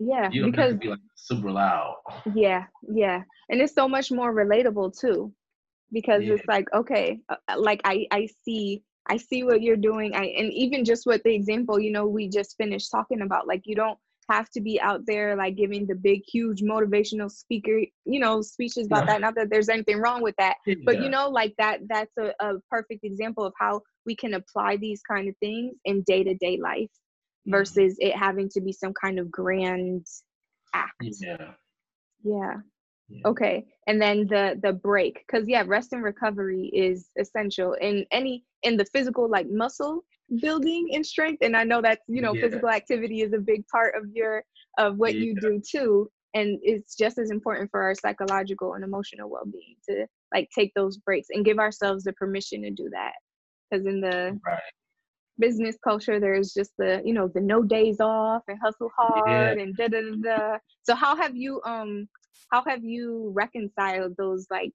Yeah, 0.00 0.28
you 0.32 0.42
don't 0.42 0.50
because 0.50 0.72
have 0.72 0.80
to 0.80 0.86
be 0.86 0.88
like 0.88 0.98
super 1.14 1.50
loud. 1.50 1.96
Yeah, 2.34 2.64
yeah, 2.82 3.22
and 3.48 3.60
it's 3.60 3.74
so 3.74 3.88
much 3.88 4.10
more 4.10 4.34
relatable 4.34 4.98
too, 4.98 5.32
because 5.92 6.24
yeah. 6.24 6.34
it's 6.34 6.46
like 6.46 6.66
okay, 6.74 7.20
uh, 7.28 7.36
uh, 7.48 7.60
like 7.60 7.80
I 7.84 8.06
I 8.10 8.28
see 8.44 8.82
I 9.08 9.16
see 9.16 9.42
what 9.44 9.62
you're 9.62 9.76
doing. 9.76 10.14
I 10.14 10.24
and 10.36 10.52
even 10.52 10.84
just 10.84 11.06
with 11.06 11.22
the 11.22 11.34
example 11.34 11.78
you 11.78 11.92
know 11.92 12.06
we 12.06 12.28
just 12.28 12.56
finished 12.56 12.90
talking 12.90 13.22
about, 13.22 13.46
like 13.46 13.62
you 13.64 13.76
don't 13.76 13.98
have 14.30 14.48
to 14.50 14.60
be 14.60 14.80
out 14.80 15.00
there 15.06 15.34
like 15.36 15.56
giving 15.56 15.86
the 15.86 15.94
big 15.94 16.22
huge 16.26 16.62
motivational 16.62 17.30
speaker 17.30 17.80
you 18.04 18.20
know 18.20 18.40
speeches 18.40 18.86
about 18.86 19.06
yeah. 19.06 19.12
that 19.12 19.20
not 19.20 19.34
that 19.34 19.50
there's 19.50 19.68
anything 19.68 19.98
wrong 19.98 20.22
with 20.22 20.34
that 20.38 20.56
yeah. 20.66 20.74
but 20.84 21.02
you 21.02 21.08
know 21.08 21.28
like 21.28 21.54
that 21.58 21.80
that's 21.88 22.16
a, 22.18 22.32
a 22.40 22.54
perfect 22.70 23.04
example 23.04 23.44
of 23.44 23.52
how 23.58 23.80
we 24.06 24.14
can 24.14 24.34
apply 24.34 24.76
these 24.76 25.00
kind 25.02 25.28
of 25.28 25.34
things 25.38 25.74
in 25.84 26.02
day-to-day 26.02 26.58
life 26.62 26.84
mm-hmm. 26.84 27.52
versus 27.52 27.96
it 27.98 28.16
having 28.16 28.48
to 28.48 28.60
be 28.60 28.72
some 28.72 28.92
kind 29.00 29.18
of 29.18 29.30
grand 29.30 30.06
act 30.74 30.92
yeah 31.20 31.52
yeah 32.22 32.54
yeah. 33.08 33.22
okay 33.26 33.64
and 33.86 34.00
then 34.00 34.26
the 34.28 34.58
the 34.62 34.72
break 34.72 35.22
because 35.26 35.48
yeah 35.48 35.64
rest 35.66 35.92
and 35.92 36.02
recovery 36.02 36.70
is 36.72 37.08
essential 37.18 37.72
in 37.74 38.06
any 38.12 38.44
in 38.62 38.76
the 38.76 38.84
physical 38.84 39.28
like 39.28 39.46
muscle 39.50 40.04
building 40.40 40.88
and 40.92 41.04
strength 41.04 41.38
and 41.42 41.56
i 41.56 41.64
know 41.64 41.82
that 41.82 42.00
you 42.06 42.22
know 42.22 42.34
yeah. 42.34 42.42
physical 42.42 42.68
activity 42.68 43.22
is 43.22 43.32
a 43.32 43.38
big 43.38 43.66
part 43.68 43.94
of 43.96 44.04
your 44.14 44.42
of 44.78 44.96
what 44.96 45.14
yeah. 45.14 45.20
you 45.20 45.34
do 45.40 45.60
too 45.68 46.08
and 46.34 46.58
it's 46.62 46.94
just 46.94 47.18
as 47.18 47.30
important 47.30 47.70
for 47.70 47.82
our 47.82 47.94
psychological 47.94 48.74
and 48.74 48.84
emotional 48.84 49.28
well-being 49.28 49.74
to 49.88 50.06
like 50.32 50.48
take 50.56 50.72
those 50.74 50.98
breaks 50.98 51.28
and 51.30 51.44
give 51.44 51.58
ourselves 51.58 52.04
the 52.04 52.12
permission 52.12 52.62
to 52.62 52.70
do 52.70 52.88
that 52.92 53.12
because 53.70 53.86
in 53.86 54.00
the 54.00 54.38
right. 54.46 54.60
business 55.38 55.76
culture 55.82 56.20
there's 56.20 56.52
just 56.52 56.70
the 56.78 57.02
you 57.04 57.12
know 57.12 57.28
the 57.34 57.40
no 57.40 57.62
days 57.62 58.00
off 58.00 58.42
and 58.48 58.58
hustle 58.62 58.90
hard 58.96 59.58
yeah. 59.58 59.62
and 59.62 59.76
da 59.76 59.88
da 59.88 60.00
da 60.00 60.16
da 60.22 60.58
so 60.82 60.94
how 60.94 61.16
have 61.16 61.36
you 61.36 61.60
um 61.64 62.08
how 62.52 62.62
have 62.66 62.84
you 62.84 63.32
reconciled 63.34 64.14
those 64.16 64.46
like 64.50 64.72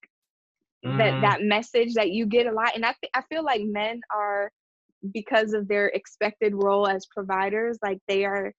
mm. 0.86 0.98
that 0.98 1.22
that 1.22 1.42
message 1.42 1.94
that 1.94 2.12
you 2.12 2.26
get 2.26 2.48
a 2.48 2.52
lot 2.52 2.76
and 2.76 2.86
i 2.86 2.94
th- 3.02 3.12
i 3.14 3.22
feel 3.30 3.44
like 3.44 3.62
men 3.64 4.02
are 4.14 4.52
because 5.14 5.54
of 5.54 5.68
their 5.68 5.88
expected 5.88 6.54
role 6.54 6.88
as 6.88 7.06
providers 7.08 7.78
like 7.82 8.00
they 8.08 8.26
are 8.26 8.54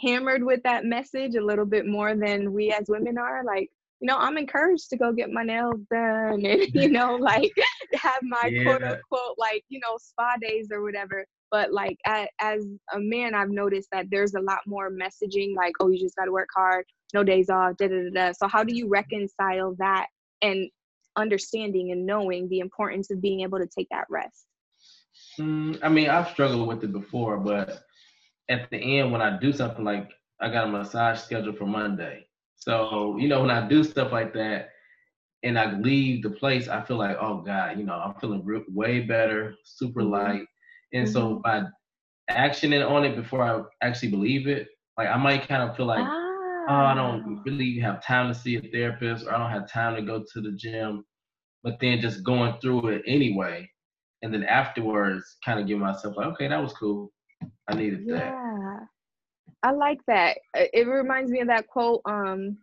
hammered 0.00 0.42
with 0.42 0.62
that 0.64 0.84
message 0.84 1.34
a 1.34 1.44
little 1.44 1.66
bit 1.66 1.86
more 1.86 2.14
than 2.16 2.52
we 2.52 2.72
as 2.72 2.86
women 2.88 3.18
are 3.18 3.44
like 3.44 3.68
you 4.00 4.06
know 4.06 4.16
i'm 4.16 4.38
encouraged 4.38 4.88
to 4.88 4.96
go 4.96 5.12
get 5.12 5.30
my 5.30 5.42
nails 5.42 5.80
done 5.90 6.44
and 6.46 6.74
you 6.74 6.88
know 6.88 7.14
like 7.20 7.52
have 7.94 8.20
my 8.22 8.48
yeah. 8.50 8.64
quote 8.64 8.82
unquote 8.82 9.36
like 9.38 9.64
you 9.68 9.80
know 9.80 9.96
spa 9.98 10.34
days 10.40 10.68
or 10.70 10.82
whatever. 10.82 11.24
But 11.50 11.70
like 11.70 11.98
as 12.06 12.64
a 12.94 12.98
man 12.98 13.34
i've 13.34 13.50
noticed 13.50 13.88
that 13.92 14.06
there's 14.10 14.32
a 14.32 14.40
lot 14.40 14.60
more 14.66 14.90
messaging 14.90 15.54
like 15.54 15.74
oh 15.80 15.90
you 15.90 16.00
just 16.00 16.16
got 16.16 16.24
to 16.24 16.32
work 16.32 16.48
hard 16.56 16.86
no 17.12 17.22
days 17.22 17.50
off 17.50 17.76
da, 17.76 17.88
da 17.88 18.04
da 18.04 18.10
da. 18.10 18.32
So 18.32 18.48
how 18.48 18.64
do 18.64 18.74
you 18.74 18.88
reconcile 18.88 19.74
that 19.78 20.06
and 20.40 20.70
understanding 21.16 21.92
and 21.92 22.06
knowing 22.06 22.48
the 22.48 22.60
importance 22.60 23.10
of 23.10 23.20
being 23.20 23.40
able 23.40 23.58
to 23.58 23.66
take 23.66 23.88
that 23.90 24.06
rest 24.08 24.46
Mm, 25.38 25.78
I 25.82 25.88
mean, 25.88 26.08
I've 26.08 26.30
struggled 26.30 26.68
with 26.68 26.84
it 26.84 26.92
before, 26.92 27.38
but 27.38 27.82
at 28.48 28.68
the 28.70 28.98
end, 28.98 29.12
when 29.12 29.22
I 29.22 29.38
do 29.38 29.52
something 29.52 29.84
like 29.84 30.10
I 30.40 30.50
got 30.50 30.68
a 30.68 30.70
massage 30.70 31.20
scheduled 31.20 31.58
for 31.58 31.66
Monday, 31.66 32.26
so 32.56 33.16
you 33.18 33.28
know 33.28 33.40
when 33.40 33.50
I 33.50 33.66
do 33.66 33.82
stuff 33.82 34.12
like 34.12 34.34
that, 34.34 34.70
and 35.42 35.58
I 35.58 35.72
leave 35.72 36.22
the 36.22 36.30
place, 36.30 36.68
I 36.68 36.82
feel 36.82 36.98
like, 36.98 37.16
oh 37.20 37.40
God, 37.40 37.78
you 37.78 37.84
know, 37.84 37.94
I'm 37.94 38.14
feeling 38.20 38.44
re- 38.44 38.64
way 38.68 39.00
better, 39.00 39.54
super 39.64 40.02
mm-hmm. 40.02 40.12
light, 40.12 40.42
and 40.92 41.06
mm-hmm. 41.06 41.12
so 41.12 41.40
by 41.42 41.62
actioning 42.30 42.88
on 42.88 43.04
it 43.04 43.16
before 43.16 43.42
I 43.42 43.62
actually 43.86 44.10
believe 44.10 44.46
it, 44.46 44.68
like 44.98 45.08
I 45.08 45.16
might 45.16 45.48
kind 45.48 45.68
of 45.68 45.76
feel 45.76 45.86
like, 45.86 46.04
ah. 46.04 46.66
oh, 46.68 46.74
I 46.74 46.94
don't 46.94 47.38
ah. 47.38 47.42
really 47.46 47.78
have 47.78 48.04
time 48.04 48.28
to 48.28 48.38
see 48.38 48.56
a 48.56 48.60
therapist, 48.60 49.26
or 49.26 49.34
I 49.34 49.38
don't 49.38 49.50
have 49.50 49.70
time 49.70 49.96
to 49.96 50.02
go 50.02 50.24
to 50.32 50.40
the 50.42 50.52
gym, 50.52 51.04
but 51.62 51.78
then 51.80 52.00
just 52.00 52.22
going 52.22 52.54
through 52.60 52.88
it 52.88 53.02
anyway 53.06 53.68
and 54.22 54.32
then 54.32 54.44
afterwards 54.44 55.36
kind 55.44 55.60
of 55.60 55.66
give 55.66 55.78
myself 55.78 56.16
like 56.16 56.26
okay 56.26 56.48
that 56.48 56.62
was 56.62 56.72
cool. 56.72 57.12
I 57.68 57.74
needed 57.74 58.04
yeah. 58.04 58.14
that. 58.14 58.24
Yeah. 58.24 58.78
I 59.64 59.70
like 59.72 60.00
that. 60.08 60.38
It 60.54 60.86
reminds 60.86 61.30
me 61.30 61.40
of 61.40 61.48
that 61.48 61.66
quote 61.66 62.02
um 62.06 62.58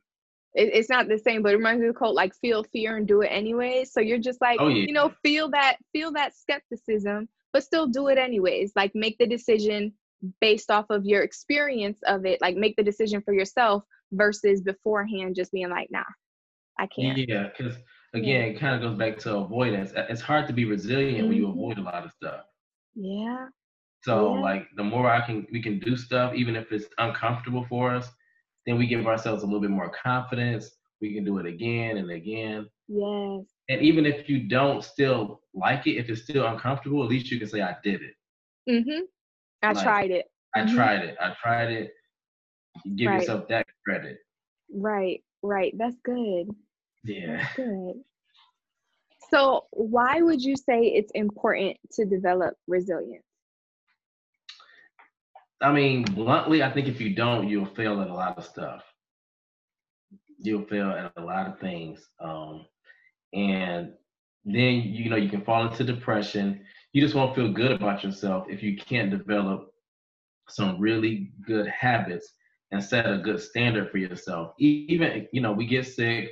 it, 0.53 0.71
it's 0.73 0.89
not 0.89 1.07
the 1.07 1.17
same 1.17 1.43
but 1.43 1.53
it 1.53 1.57
reminds 1.57 1.81
me 1.81 1.87
of 1.87 1.93
the 1.93 1.97
quote 1.97 2.15
like 2.15 2.33
feel 2.35 2.63
fear 2.63 2.97
and 2.97 3.07
do 3.07 3.21
it 3.21 3.27
anyway. 3.27 3.85
So 3.85 3.99
you're 3.99 4.19
just 4.19 4.41
like 4.41 4.57
oh, 4.59 4.67
yeah. 4.67 4.85
you 4.85 4.93
know 4.93 5.11
feel 5.23 5.49
that 5.51 5.77
feel 5.93 6.11
that 6.13 6.35
skepticism 6.35 7.27
but 7.51 7.63
still 7.63 7.87
do 7.87 8.07
it 8.07 8.17
anyways. 8.17 8.73
Like 8.75 8.91
make 8.93 9.17
the 9.17 9.27
decision 9.27 9.93
based 10.41 10.69
off 10.69 10.85
of 10.89 11.05
your 11.05 11.23
experience 11.23 11.99
of 12.05 12.25
it. 12.25 12.41
Like 12.41 12.55
make 12.55 12.75
the 12.75 12.83
decision 12.83 13.21
for 13.21 13.33
yourself 13.33 13.83
versus 14.11 14.61
beforehand 14.61 15.35
just 15.35 15.51
being 15.51 15.69
like 15.69 15.87
nah 15.91 16.03
i 16.79 16.87
can't. 16.87 17.17
Yeah 17.17 17.47
because 17.55 17.75
again, 18.13 18.41
it 18.43 18.59
kind 18.59 18.75
of 18.75 18.81
goes 18.81 18.97
back 18.97 19.17
to 19.19 19.37
avoidance. 19.37 19.91
It's 19.95 20.21
hard 20.21 20.47
to 20.47 20.53
be 20.53 20.65
resilient 20.65 21.19
mm-hmm. 21.19 21.27
when 21.27 21.37
you 21.37 21.47
mm-hmm. 21.47 21.59
avoid 21.59 21.77
a 21.77 21.81
lot 21.81 22.05
of 22.05 22.11
stuff. 22.11 22.45
Yeah. 22.95 23.47
So 24.01 24.35
yeah. 24.35 24.41
like 24.41 24.67
the 24.77 24.83
more 24.83 25.09
I 25.09 25.25
can 25.25 25.45
we 25.51 25.61
can 25.61 25.79
do 25.79 25.95
stuff, 25.95 26.33
even 26.33 26.55
if 26.55 26.71
it's 26.71 26.85
uncomfortable 26.97 27.65
for 27.67 27.93
us, 27.93 28.09
then 28.65 28.77
we 28.77 28.87
give 28.87 29.05
ourselves 29.07 29.43
a 29.43 29.45
little 29.45 29.61
bit 29.61 29.71
more 29.71 29.89
confidence. 29.89 30.71
We 31.01 31.13
can 31.13 31.23
do 31.23 31.37
it 31.37 31.45
again 31.45 31.97
and 31.97 32.11
again. 32.11 32.67
Yes. 32.87 33.45
And 33.69 33.81
even 33.81 34.05
if 34.05 34.27
you 34.27 34.47
don't 34.47 34.83
still 34.83 35.41
like 35.53 35.87
it, 35.87 35.97
if 35.97 36.09
it's 36.09 36.23
still 36.23 36.45
uncomfortable, 36.47 37.03
at 37.03 37.09
least 37.09 37.31
you 37.31 37.39
can 37.39 37.47
say 37.47 37.61
I 37.61 37.75
did 37.83 38.01
it. 38.01 38.15
Mm-hmm. 38.69 39.03
I 39.61 39.71
like, 39.71 39.83
tried 39.83 40.11
it. 40.11 40.25
I 40.55 40.61
mm-hmm. 40.61 40.75
tried 40.75 40.99
it. 41.03 41.17
I 41.21 41.33
tried 41.41 41.71
it. 41.71 41.93
give 42.95 43.07
right. 43.07 43.19
yourself 43.19 43.47
that 43.49 43.65
credit. 43.85 44.17
Right. 44.73 45.23
Right. 45.41 45.73
That's 45.77 45.95
good. 46.03 46.49
Yeah. 47.03 47.47
good. 47.55 48.03
So, 49.31 49.65
why 49.71 50.21
would 50.21 50.41
you 50.41 50.55
say 50.55 50.81
it's 50.81 51.11
important 51.13 51.77
to 51.93 52.05
develop 52.05 52.55
resilience? 52.67 53.23
I 55.61 55.71
mean, 55.71 56.03
bluntly, 56.03 56.63
I 56.63 56.71
think 56.71 56.87
if 56.87 57.01
you 57.01 57.13
don't, 57.13 57.47
you'll 57.47 57.65
fail 57.65 58.01
at 58.01 58.09
a 58.09 58.13
lot 58.13 58.37
of 58.37 58.45
stuff. 58.45 58.83
You'll 60.37 60.65
fail 60.65 60.89
at 60.89 61.11
a 61.17 61.21
lot 61.21 61.47
of 61.47 61.59
things. 61.59 62.07
Um, 62.19 62.65
and 63.33 63.93
then, 64.45 64.81
you 64.83 65.09
know, 65.09 65.17
you 65.17 65.29
can 65.29 65.41
fall 65.41 65.67
into 65.67 65.83
depression. 65.83 66.61
You 66.93 67.01
just 67.01 67.13
won't 67.13 67.35
feel 67.35 67.51
good 67.51 67.71
about 67.71 68.03
yourself 68.03 68.45
if 68.49 68.63
you 68.63 68.77
can't 68.77 69.11
develop 69.11 69.73
some 70.47 70.79
really 70.79 71.31
good 71.45 71.67
habits 71.67 72.33
and 72.71 72.83
set 72.83 73.05
a 73.05 73.17
good 73.17 73.41
standard 73.41 73.91
for 73.91 73.97
yourself. 73.97 74.53
Even, 74.59 75.27
you 75.31 75.41
know, 75.41 75.51
we 75.51 75.65
get 75.65 75.85
sick, 75.85 76.29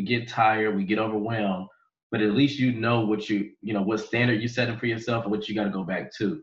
we 0.00 0.06
get 0.06 0.28
tired, 0.28 0.74
we 0.74 0.84
get 0.84 0.98
overwhelmed, 0.98 1.66
but 2.10 2.22
at 2.22 2.32
least 2.32 2.58
you 2.58 2.72
know 2.72 3.02
what 3.04 3.28
you, 3.28 3.50
you 3.60 3.74
know, 3.74 3.82
what 3.82 4.00
standard 4.00 4.40
you're 4.40 4.48
setting 4.48 4.78
for 4.78 4.86
yourself 4.86 5.24
and 5.24 5.30
what 5.30 5.46
you 5.48 5.54
got 5.54 5.64
to 5.64 5.70
go 5.70 5.84
back 5.84 6.10
to. 6.16 6.42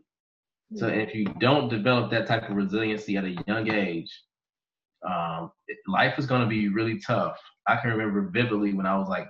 So 0.76 0.86
if 0.86 1.14
you 1.14 1.24
don't 1.40 1.68
develop 1.68 2.10
that 2.10 2.26
type 2.26 2.48
of 2.48 2.54
resiliency 2.54 3.16
at 3.16 3.24
a 3.24 3.36
young 3.46 3.70
age, 3.72 4.10
um, 5.08 5.50
life 5.88 6.18
is 6.18 6.26
going 6.26 6.42
to 6.42 6.46
be 6.46 6.68
really 6.68 7.00
tough. 7.00 7.38
I 7.66 7.76
can 7.76 7.90
remember 7.90 8.28
vividly 8.28 8.74
when 8.74 8.86
I 8.86 8.96
was 8.96 9.08
like, 9.08 9.28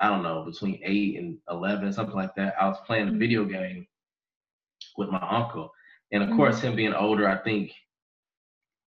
I 0.00 0.08
don't 0.08 0.22
know, 0.22 0.44
between 0.44 0.80
eight 0.82 1.16
and 1.16 1.38
eleven, 1.48 1.92
something 1.92 2.16
like 2.16 2.34
that. 2.34 2.54
I 2.60 2.66
was 2.66 2.78
playing 2.86 3.08
a 3.08 3.12
video 3.12 3.44
mm-hmm. 3.44 3.52
game 3.52 3.86
with 4.96 5.10
my 5.10 5.24
uncle, 5.30 5.70
and 6.10 6.22
of 6.22 6.30
mm-hmm. 6.30 6.38
course, 6.38 6.60
him 6.60 6.74
being 6.74 6.94
older, 6.94 7.28
I 7.28 7.36
think, 7.36 7.72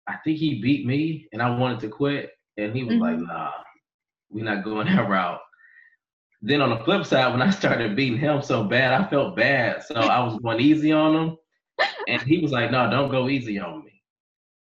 I 0.07 0.17
think 0.25 0.39
he 0.39 0.63
beat 0.63 0.87
me, 0.87 1.29
and 1.33 1.43
I 1.43 1.55
wanted 1.55 1.81
to 1.81 1.89
quit, 1.89 2.31
and 2.57 2.75
he 2.75 2.85
was 2.85 2.95
mm-hmm. 2.95 3.03
like, 3.03 3.19
Nah, 3.19 3.51
we're 4.31 4.45
not 4.45 4.65
going 4.65 4.87
that 4.97 5.09
route. 5.09 5.41
Then 6.43 6.63
on 6.63 6.71
the 6.71 6.85
flip 6.85 7.05
side, 7.05 7.31
when 7.33 7.43
I 7.43 7.51
started 7.51 7.97
beating 7.97 8.19
him 8.19 8.41
so 8.41 8.65
bad, 8.65 8.99
I 8.99 9.09
felt 9.09 9.37
bad. 9.37 9.83
So 9.85 9.95
I 9.97 10.25
was 10.25 10.39
going 10.43 10.61
easy 10.61 10.91
on 10.93 11.15
him. 11.15 11.37
And 12.09 12.23
he 12.23 12.39
was 12.39 12.51
like, 12.51 12.71
no, 12.71 12.91
don't 12.91 13.11
go 13.11 13.29
easy 13.29 13.59
on 13.59 13.85
me. 13.85 14.03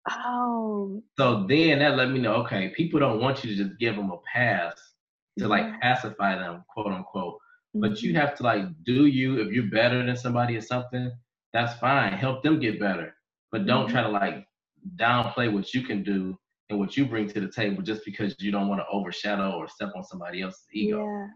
Oh. 0.10 1.04
So 1.18 1.46
then 1.48 1.80
that 1.80 1.96
let 1.96 2.10
me 2.10 2.20
know, 2.20 2.36
okay, 2.36 2.70
people 2.70 3.00
don't 3.00 3.20
want 3.20 3.44
you 3.44 3.52
to 3.52 3.64
just 3.64 3.80
give 3.80 3.96
them 3.96 4.12
a 4.12 4.18
pass 4.34 4.74
to 5.38 5.48
like 5.48 5.80
pacify 5.82 6.38
them, 6.38 6.64
quote 6.74 6.88
unquote. 6.88 7.36
Mm-hmm. 7.36 7.82
But 7.82 8.02
you 8.02 8.12
mm-hmm. 8.12 8.22
have 8.22 8.36
to 8.38 8.44
like 8.44 8.66
do 8.84 9.06
you. 9.06 9.40
If 9.40 9.52
you're 9.52 9.70
better 9.70 10.04
than 10.04 10.16
somebody 10.16 10.56
or 10.58 10.62
something, 10.62 11.12
that's 11.54 11.80
fine. 11.80 12.14
Help 12.14 12.44
them 12.44 12.60
get 12.60 12.80
better. 12.80 13.14
But 13.52 13.66
don't 13.66 13.86
mm-hmm. 13.86 13.94
try 13.94 14.04
to 14.04 14.10
like 14.10 14.48
downplay 14.96 15.52
what 15.52 15.74
you 15.74 15.84
can 15.84 16.04
do 16.04 16.38
and 16.70 16.80
what 16.80 16.98
you 16.98 17.06
bring 17.06 17.28
to 17.30 17.40
the 17.40 17.48
table 17.48 17.82
just 17.82 18.04
because 18.04 18.36
you 18.40 18.52
don't 18.52 18.68
want 18.68 18.82
to 18.82 18.88
overshadow 18.92 19.52
or 19.52 19.68
step 19.68 19.90
on 19.96 20.04
somebody 20.04 20.42
else's 20.42 20.66
ego. 20.74 21.06
Yeah. 21.06 21.28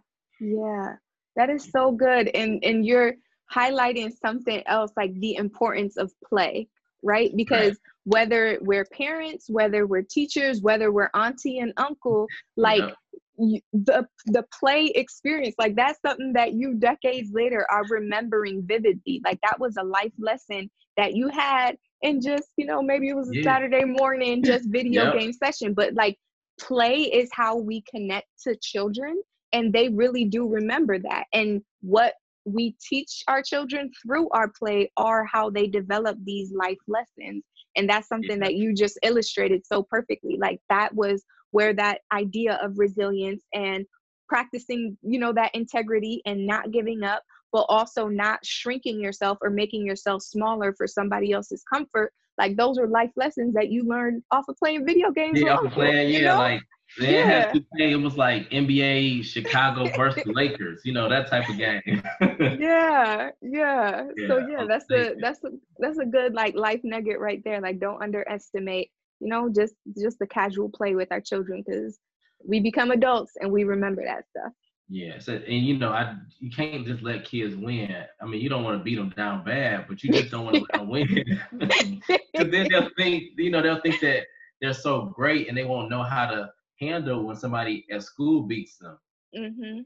Yeah. 0.42 0.94
That 1.36 1.50
is 1.50 1.70
so 1.72 1.92
good. 1.92 2.30
And 2.30 2.64
and 2.64 2.86
you're 2.86 3.14
highlighting 3.54 4.12
something 4.12 4.64
else 4.66 4.92
like 4.98 5.14
the 5.20 5.36
importance 5.36 5.98
of 5.98 6.12
play, 6.28 6.68
right? 7.04 7.32
Because 7.36 7.72
right. 7.72 7.78
whether 8.06 8.58
we're 8.62 8.86
parents, 8.86 9.46
whether 9.50 9.88
we're 9.88 10.04
teachers, 10.04 10.62
whether 10.62 10.92
we're 10.92 11.10
auntie 11.14 11.60
and 11.60 11.74
uncle, 11.78 12.28
like 12.58 12.84
yeah. 13.38 13.60
the 13.74 14.08
the 14.26 14.44
play 14.60 14.88
experience, 14.88 15.56
like 15.58 15.76
that's 15.76 16.00
something 16.06 16.34
that 16.34 16.54
you 16.54 16.74
decades 16.74 17.30
later 17.34 17.66
are 17.72 17.84
remembering 17.90 18.64
vividly. 18.66 19.22
Like 19.24 19.40
that 19.44 19.60
was 19.60 19.78
a 19.78 19.84
life 19.84 20.14
lesson 20.18 20.70
that 20.98 21.14
you 21.16 21.30
had 21.30 21.78
and 22.04 22.22
just, 22.22 22.50
you 22.58 22.66
know, 22.66 22.82
maybe 22.82 23.10
it 23.10 23.16
was 23.16 23.30
a 23.30 23.38
yeah. 23.38 23.44
Saturday 23.44 23.86
morning, 23.86 24.44
just 24.44 24.66
video 24.70 25.06
yep. 25.06 25.20
game 25.20 25.34
session. 25.34 25.74
But 25.74 25.94
like 25.94 26.18
play 26.60 27.04
is 27.04 27.30
how 27.34 27.58
we 27.58 27.84
connect 27.94 28.28
to 28.44 28.56
children 28.62 29.22
and 29.54 29.74
they 29.74 29.90
really 29.90 30.26
do 30.26 30.48
remember 30.48 31.00
that. 31.00 31.26
And 31.34 31.62
what 31.82 32.14
we 32.46 32.76
teach 32.90 33.24
our 33.28 33.44
children 33.44 33.92
through 34.02 34.30
our 34.32 34.52
play 34.58 34.92
are 34.98 35.26
how 35.26 35.50
they 35.50 35.68
develop 35.68 36.18
these 36.24 36.52
life 36.54 36.78
lessons. 36.88 37.44
And 37.76 37.90
that's 37.90 38.08
something 38.08 38.40
yeah. 38.40 38.46
that 38.46 38.56
you 38.56 38.74
just 38.74 39.00
illustrated 39.04 39.66
so 39.66 39.84
perfectly. 39.84 40.38
Like 40.40 40.60
that 40.70 40.94
was 40.94 41.24
where 41.52 41.74
that 41.74 42.00
idea 42.12 42.60
of 42.64 42.78
resilience 42.78 43.44
and 43.54 43.86
practicing, 44.28 44.98
you 45.02 45.20
know, 45.20 45.34
that 45.34 45.54
integrity 45.54 46.22
and 46.26 46.46
not 46.48 46.72
giving 46.72 47.04
up 47.04 47.22
but 47.52 47.66
also 47.70 48.08
not 48.08 48.46
shrinking 48.46 49.00
yourself 49.00 49.38
or 49.42 49.50
making 49.50 49.86
yourself 49.86 50.24
smaller 50.24 50.74
for 50.74 50.88
somebody 50.88 51.32
else's 51.32 51.64
comfort. 51.64 52.14
Like 52.38 52.56
those 52.56 52.78
are 52.78 52.88
life 52.88 53.12
lessons 53.16 53.54
that 53.56 53.70
you 53.70 53.84
learned 53.84 54.24
off 54.32 54.46
of 54.48 54.58
playing 54.58 54.86
video 54.86 55.12
games. 55.12 55.40
Yeah, 55.40 55.56
off 55.56 55.66
of 55.66 55.72
playing, 55.72 56.10
yeah, 56.10 56.20
you 56.20 56.26
know? 56.26 56.38
like 56.38 56.62
they 57.00 57.14
yeah. 57.14 57.26
had 57.26 57.54
to 57.54 57.62
play. 57.76 57.92
It 57.92 57.96
was 57.96 58.18
like 58.18 58.50
NBA 58.50 59.24
Chicago 59.24 59.90
versus 59.96 60.24
Lakers, 60.26 60.82
you 60.84 60.94
know 60.94 61.10
that 61.10 61.30
type 61.30 61.48
of 61.50 61.58
game. 61.58 61.82
yeah, 62.60 63.30
yeah, 63.42 64.06
yeah. 64.16 64.28
So 64.28 64.48
yeah, 64.48 64.66
that's 64.68 64.86
a 64.92 65.16
that's 65.20 65.44
a 65.44 65.50
that's 65.80 66.00
a 66.00 66.06
good 66.06 66.34
like 66.34 66.56
life 66.56 66.82
nugget 66.84 67.20
right 67.20 67.42
there. 67.44 67.62
Like 67.62 67.80
don't 67.80 68.02
underestimate, 68.02 68.92
you 69.20 69.30
know, 69.30 69.50
just 69.50 69.76
just 70.02 70.20
the 70.20 70.28
casual 70.28 70.70
play 70.70 70.96
with 70.96 71.12
our 71.12 71.22
children 71.22 71.64
because 71.66 71.98
we 72.46 72.60
become 72.60 72.92
adults 72.92 73.34
and 73.40 73.52
we 73.52 73.64
remember 73.64 74.04
that 74.04 74.26
stuff. 74.30 74.54
Yeah, 74.94 75.20
so, 75.20 75.36
and 75.36 75.66
you 75.66 75.78
know, 75.78 75.94
I 75.94 76.16
you 76.42 76.52
can't 76.52 76.86
just 76.86 77.02
let 77.02 77.24
kids 77.24 77.56
win. 77.56 77.96
I 78.22 78.26
mean, 78.26 78.42
you 78.42 78.50
don't 78.50 78.66
want 78.66 78.78
to 78.78 78.84
beat 78.84 78.96
them 78.96 79.14
down 79.16 79.46
bad, 79.46 79.86
but 79.88 80.04
you 80.04 80.12
just 80.12 80.30
don't 80.30 80.44
want 80.44 80.58
to 80.58 80.64
let 80.64 80.74
them 80.74 80.90
win. 80.90 81.42
Because 82.34 82.52
then 82.52 82.68
they'll 82.70 82.90
think, 82.98 83.24
you 83.38 83.52
know, 83.52 83.62
they'll 83.62 83.80
think 83.80 84.02
that 84.02 84.26
they're 84.62 84.74
so 84.74 85.14
great 85.16 85.48
and 85.48 85.58
they 85.58 85.64
won't 85.64 85.90
know 85.90 86.04
how 86.04 86.30
to 86.30 86.50
handle 86.78 87.24
when 87.24 87.38
somebody 87.38 87.86
at 87.90 88.04
school 88.04 88.42
beats 88.42 88.80
them. 88.80 88.98
Mm-hmm. 89.34 89.80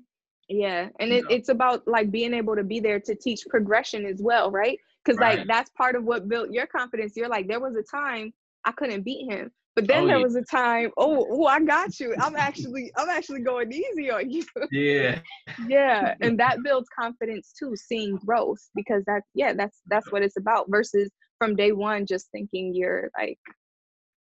Yeah, 0.49 0.89
and 0.99 1.11
it, 1.11 1.25
it's 1.29 1.49
about 1.49 1.87
like 1.87 2.09
being 2.09 2.33
able 2.33 2.55
to 2.55 2.63
be 2.63 2.79
there 2.79 2.99
to 2.99 3.13
teach 3.13 3.45
progression 3.47 4.07
as 4.07 4.23
well, 4.23 4.49
right? 4.49 4.79
Because 5.03 5.19
right. 5.19 5.39
like 5.39 5.47
that's 5.47 5.69
part 5.71 5.95
of 5.95 6.03
what 6.03 6.27
built 6.27 6.49
your 6.49 6.65
confidence. 6.65 7.13
You're 7.15 7.29
like, 7.29 7.47
there 7.47 7.59
was 7.59 7.75
a 7.75 7.83
time 7.83 8.33
I 8.63 8.71
couldn't 8.71 9.03
beat 9.03 9.31
him, 9.31 9.51
but 9.75 9.87
then 9.87 10.03
oh, 10.03 10.07
there 10.07 10.17
yeah. 10.17 10.23
was 10.23 10.35
a 10.35 10.41
time, 10.41 10.89
oh, 10.97 11.27
oh, 11.29 11.45
I 11.45 11.59
got 11.59 11.99
you. 11.99 12.15
I'm 12.21 12.35
actually, 12.37 12.91
I'm 12.97 13.09
actually 13.09 13.41
going 13.41 13.71
easy 13.71 14.09
on 14.09 14.29
you. 14.29 14.43
Yeah. 14.71 15.19
yeah, 15.67 16.15
and 16.21 16.39
that 16.39 16.63
builds 16.63 16.87
confidence 16.97 17.53
too, 17.57 17.75
seeing 17.75 18.15
growth 18.17 18.59
because 18.73 19.03
that's 19.05 19.27
yeah, 19.33 19.53
that's 19.53 19.81
that's 19.87 20.11
what 20.11 20.21
it's 20.21 20.37
about. 20.37 20.67
Versus 20.69 21.09
from 21.39 21.55
day 21.55 21.71
one, 21.71 22.05
just 22.05 22.29
thinking 22.31 22.73
you're 22.73 23.09
like 23.17 23.37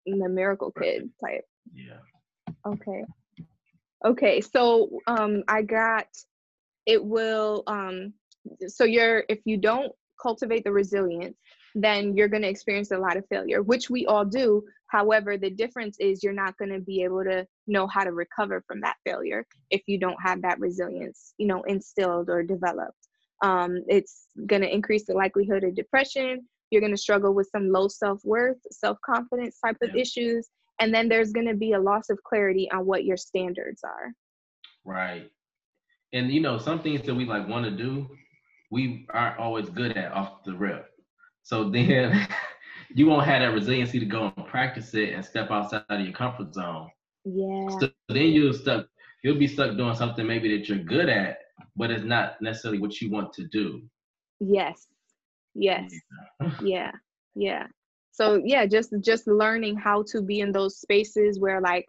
the 0.06 0.28
miracle 0.28 0.70
kid 0.70 1.08
type. 1.24 1.44
Yeah. 1.72 1.98
Okay. 2.66 3.04
Okay, 4.04 4.40
so 4.40 4.90
um, 5.06 5.42
I 5.48 5.62
got. 5.62 6.06
It 6.86 7.04
will 7.04 7.64
um, 7.66 8.14
so 8.66 8.84
you're 8.84 9.24
if 9.28 9.40
you 9.44 9.56
don't 9.56 9.92
cultivate 10.20 10.64
the 10.64 10.72
resilience 10.72 11.36
then 11.82 12.16
you're 12.16 12.28
going 12.28 12.42
to 12.42 12.48
experience 12.48 12.90
a 12.90 12.98
lot 12.98 13.16
of 13.16 13.26
failure, 13.28 13.62
which 13.62 13.88
we 13.88 14.04
all 14.06 14.24
do. 14.24 14.64
However, 14.88 15.36
the 15.36 15.50
difference 15.50 15.96
is 16.00 16.22
you're 16.22 16.32
not 16.32 16.56
going 16.58 16.72
to 16.72 16.80
be 16.80 17.04
able 17.04 17.22
to 17.24 17.46
know 17.66 17.86
how 17.86 18.04
to 18.04 18.12
recover 18.12 18.64
from 18.66 18.80
that 18.80 18.96
failure 19.04 19.46
if 19.70 19.82
you 19.86 19.98
don't 19.98 20.16
have 20.22 20.42
that 20.42 20.58
resilience, 20.58 21.34
you 21.38 21.46
know, 21.46 21.62
instilled 21.62 22.30
or 22.30 22.42
developed. 22.42 22.96
Um, 23.42 23.84
it's 23.86 24.26
going 24.46 24.62
to 24.62 24.74
increase 24.74 25.04
the 25.06 25.14
likelihood 25.14 25.62
of 25.62 25.76
depression. 25.76 26.48
You're 26.70 26.80
going 26.80 26.92
to 26.92 26.98
struggle 27.00 27.32
with 27.32 27.48
some 27.52 27.70
low 27.70 27.88
self 27.88 28.20
worth, 28.24 28.58
self 28.72 28.98
confidence 29.04 29.58
type 29.64 29.76
of 29.82 29.94
yeah. 29.94 30.02
issues. 30.02 30.48
And 30.80 30.92
then 30.92 31.08
there's 31.08 31.32
going 31.32 31.46
to 31.46 31.54
be 31.54 31.72
a 31.72 31.80
loss 31.80 32.10
of 32.10 32.18
clarity 32.24 32.68
on 32.70 32.86
what 32.86 33.04
your 33.04 33.16
standards 33.16 33.82
are. 33.84 34.12
Right. 34.84 35.30
And, 36.12 36.30
you 36.32 36.40
know, 36.40 36.58
some 36.58 36.80
things 36.80 37.02
that 37.02 37.14
we 37.14 37.24
like 37.24 37.46
want 37.46 37.64
to 37.66 37.70
do, 37.70 38.08
we 38.70 39.06
aren't 39.10 39.38
always 39.38 39.68
good 39.68 39.96
at 39.96 40.12
off 40.12 40.44
the 40.44 40.54
rip. 40.54 40.87
So 41.48 41.70
then 41.70 42.28
you 42.94 43.06
won't 43.06 43.24
have 43.24 43.40
that 43.40 43.54
resiliency 43.54 43.98
to 43.98 44.04
go 44.04 44.30
and 44.36 44.46
practice 44.46 44.92
it 44.92 45.14
and 45.14 45.24
step 45.24 45.50
outside 45.50 45.82
of 45.88 46.00
your 46.02 46.12
comfort 46.12 46.52
zone. 46.52 46.90
Yeah. 47.24 47.68
So 47.80 47.88
then 48.10 48.26
you're 48.26 48.52
stuck. 48.52 48.86
You'll 49.24 49.38
be 49.38 49.46
stuck 49.46 49.74
doing 49.78 49.94
something 49.94 50.26
maybe 50.26 50.54
that 50.54 50.68
you're 50.68 50.84
good 50.84 51.08
at, 51.08 51.38
but 51.74 51.90
it's 51.90 52.04
not 52.04 52.40
necessarily 52.42 52.78
what 52.78 53.00
you 53.00 53.10
want 53.10 53.32
to 53.32 53.46
do. 53.46 53.80
Yes. 54.40 54.88
Yes. 55.54 55.90
Yeah. 56.38 56.50
yeah. 56.62 56.92
Yeah. 57.34 57.66
So 58.10 58.42
yeah, 58.44 58.66
just 58.66 58.92
just 59.00 59.26
learning 59.26 59.78
how 59.78 60.04
to 60.08 60.20
be 60.20 60.40
in 60.40 60.52
those 60.52 60.78
spaces 60.78 61.40
where 61.40 61.62
like 61.62 61.86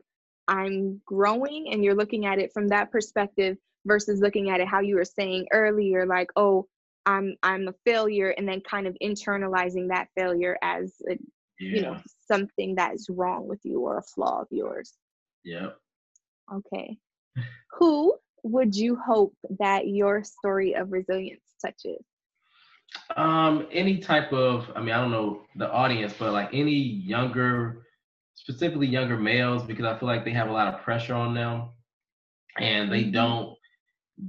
I'm 0.48 1.02
growing 1.06 1.68
and 1.74 1.84
you're 1.84 1.96
looking 1.96 2.26
at 2.26 2.40
it 2.40 2.54
from 2.54 2.70
that 2.70 2.94
perspective 2.94 3.58
versus 3.86 4.22
looking 4.22 4.52
at 4.52 4.62
it 4.62 4.70
how 4.70 4.80
you 4.80 4.96
were 4.96 5.06
saying 5.06 5.48
earlier 5.52 6.06
like 6.06 6.30
oh 6.38 6.66
I'm 7.06 7.36
I'm 7.44 7.68
a 7.68 7.74
failure 7.86 8.30
and 8.30 8.48
then 8.48 8.62
kind 8.62 8.88
of 8.88 8.96
internalizing 9.02 9.90
that 9.90 10.10
failure 10.18 10.58
as 10.62 10.94
a, 11.10 11.14
yeah. 11.60 11.76
you 11.76 11.82
know 11.82 11.98
something 12.28 12.76
that 12.76 12.94
is 12.94 13.08
wrong 13.10 13.48
with 13.48 13.60
you 13.64 13.80
or 13.82 13.98
a 13.98 14.04
flaw 14.04 14.42
of 14.42 14.48
yours. 14.52 14.94
Yeah. 15.44 15.70
Okay. 16.54 16.98
Who 17.78 18.16
would 18.44 18.76
you 18.76 18.96
hope 18.96 19.34
that 19.60 19.88
your 19.88 20.24
story 20.24 20.74
of 20.74 20.92
resilience 20.92 21.44
touches? 21.64 22.04
Um, 23.16 23.68
any 23.72 24.00
type 24.00 24.34
of, 24.34 24.72
I 24.76 24.80
mean, 24.80 24.92
I 24.92 25.02
don't 25.02 25.12
know 25.12 25.42
the 25.56 25.72
audience, 25.72 26.14
but 26.18 26.34
like 26.34 26.50
any 26.54 26.74
younger, 26.74 27.84
specifically 28.34 28.88
younger 28.88 29.18
males, 29.18 29.64
because 29.64 29.86
I 29.86 29.98
feel 29.98 30.08
like 30.08 30.26
they 30.26 30.32
have 30.32 30.50
a 30.50 30.54
lot 30.54 30.74
of 30.74 30.82
pressure 30.82 31.14
on 31.14 31.34
them 31.34 31.70
and 32.58 32.92
they 32.92 33.04
mm-hmm. 33.04 33.12
don't 33.12 33.59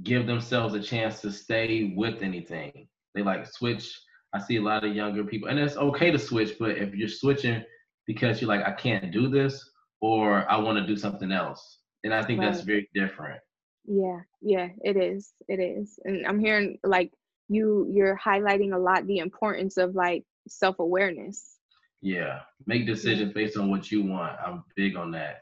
give 0.03 0.25
themselves 0.27 0.73
a 0.73 0.81
chance 0.81 1.21
to 1.21 1.31
stay 1.31 1.93
with 1.95 2.21
anything. 2.21 2.87
They 3.13 3.21
like 3.21 3.45
switch. 3.45 3.99
I 4.33 4.39
see 4.39 4.57
a 4.57 4.61
lot 4.61 4.85
of 4.85 4.95
younger 4.95 5.23
people, 5.23 5.49
and 5.49 5.59
it's 5.59 5.75
okay 5.75 6.11
to 6.11 6.19
switch, 6.19 6.55
but 6.57 6.71
if 6.71 6.95
you're 6.95 7.09
switching 7.09 7.63
because 8.07 8.41
you're 8.41 8.47
like, 8.47 8.65
I 8.65 8.71
can't 8.71 9.11
do 9.11 9.27
this, 9.27 9.69
or 9.99 10.49
I 10.49 10.57
want 10.57 10.77
to 10.77 10.87
do 10.87 10.95
something 10.97 11.31
else, 11.31 11.79
then 12.03 12.13
I 12.13 12.23
think 12.23 12.39
right. 12.39 12.51
that's 12.51 12.63
very 12.63 12.89
different. 12.95 13.39
Yeah, 13.85 14.19
yeah, 14.41 14.69
it 14.83 14.95
is. 14.95 15.33
It 15.47 15.59
is. 15.59 15.99
And 16.05 16.25
I'm 16.25 16.39
hearing 16.39 16.77
like 16.83 17.11
you 17.49 17.87
you're 17.91 18.17
highlighting 18.17 18.73
a 18.73 18.77
lot 18.77 19.05
the 19.05 19.17
importance 19.17 19.77
of 19.77 19.95
like 19.95 20.23
self-awareness. 20.47 21.57
Yeah. 22.01 22.39
Make 22.65 22.87
decisions 22.87 23.33
based 23.33 23.57
on 23.57 23.69
what 23.69 23.91
you 23.91 24.03
want. 24.03 24.37
I'm 24.45 24.63
big 24.75 24.95
on 24.95 25.11
that. 25.11 25.41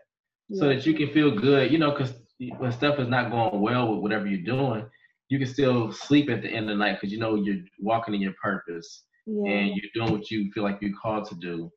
Yeah. 0.50 0.60
So 0.60 0.68
that 0.70 0.86
you 0.86 0.94
can 0.94 1.10
feel 1.10 1.32
good, 1.32 1.72
you 1.72 1.78
know, 1.78 1.92
because 1.92 2.14
when 2.58 2.72
stuff 2.72 3.00
is 3.00 3.08
not 3.08 3.32
going 3.32 3.62
well 3.62 3.92
with 3.92 4.02
whatever 4.02 4.28
you're 4.28 4.42
doing, 4.42 4.86
you 5.30 5.38
can 5.38 5.48
still 5.48 5.92
sleep 5.92 6.30
at 6.30 6.42
the 6.42 6.50
end 6.50 6.70
of 6.70 6.78
the 6.78 6.84
night 6.84 7.00
because 7.00 7.14
you 7.14 7.20
know 7.20 7.36
you're 7.36 7.64
walking 7.80 8.14
in 8.14 8.22
your 8.22 8.34
purpose 8.42 9.04
yeah. 9.26 9.52
and 9.52 9.76
you're 9.76 9.92
doing 9.94 10.12
what 10.12 10.32
you 10.32 10.52
feel 10.52 10.64
like 10.64 10.80
you're 10.82 10.98
called 11.00 11.26
to 11.30 11.36
do. 11.36 11.72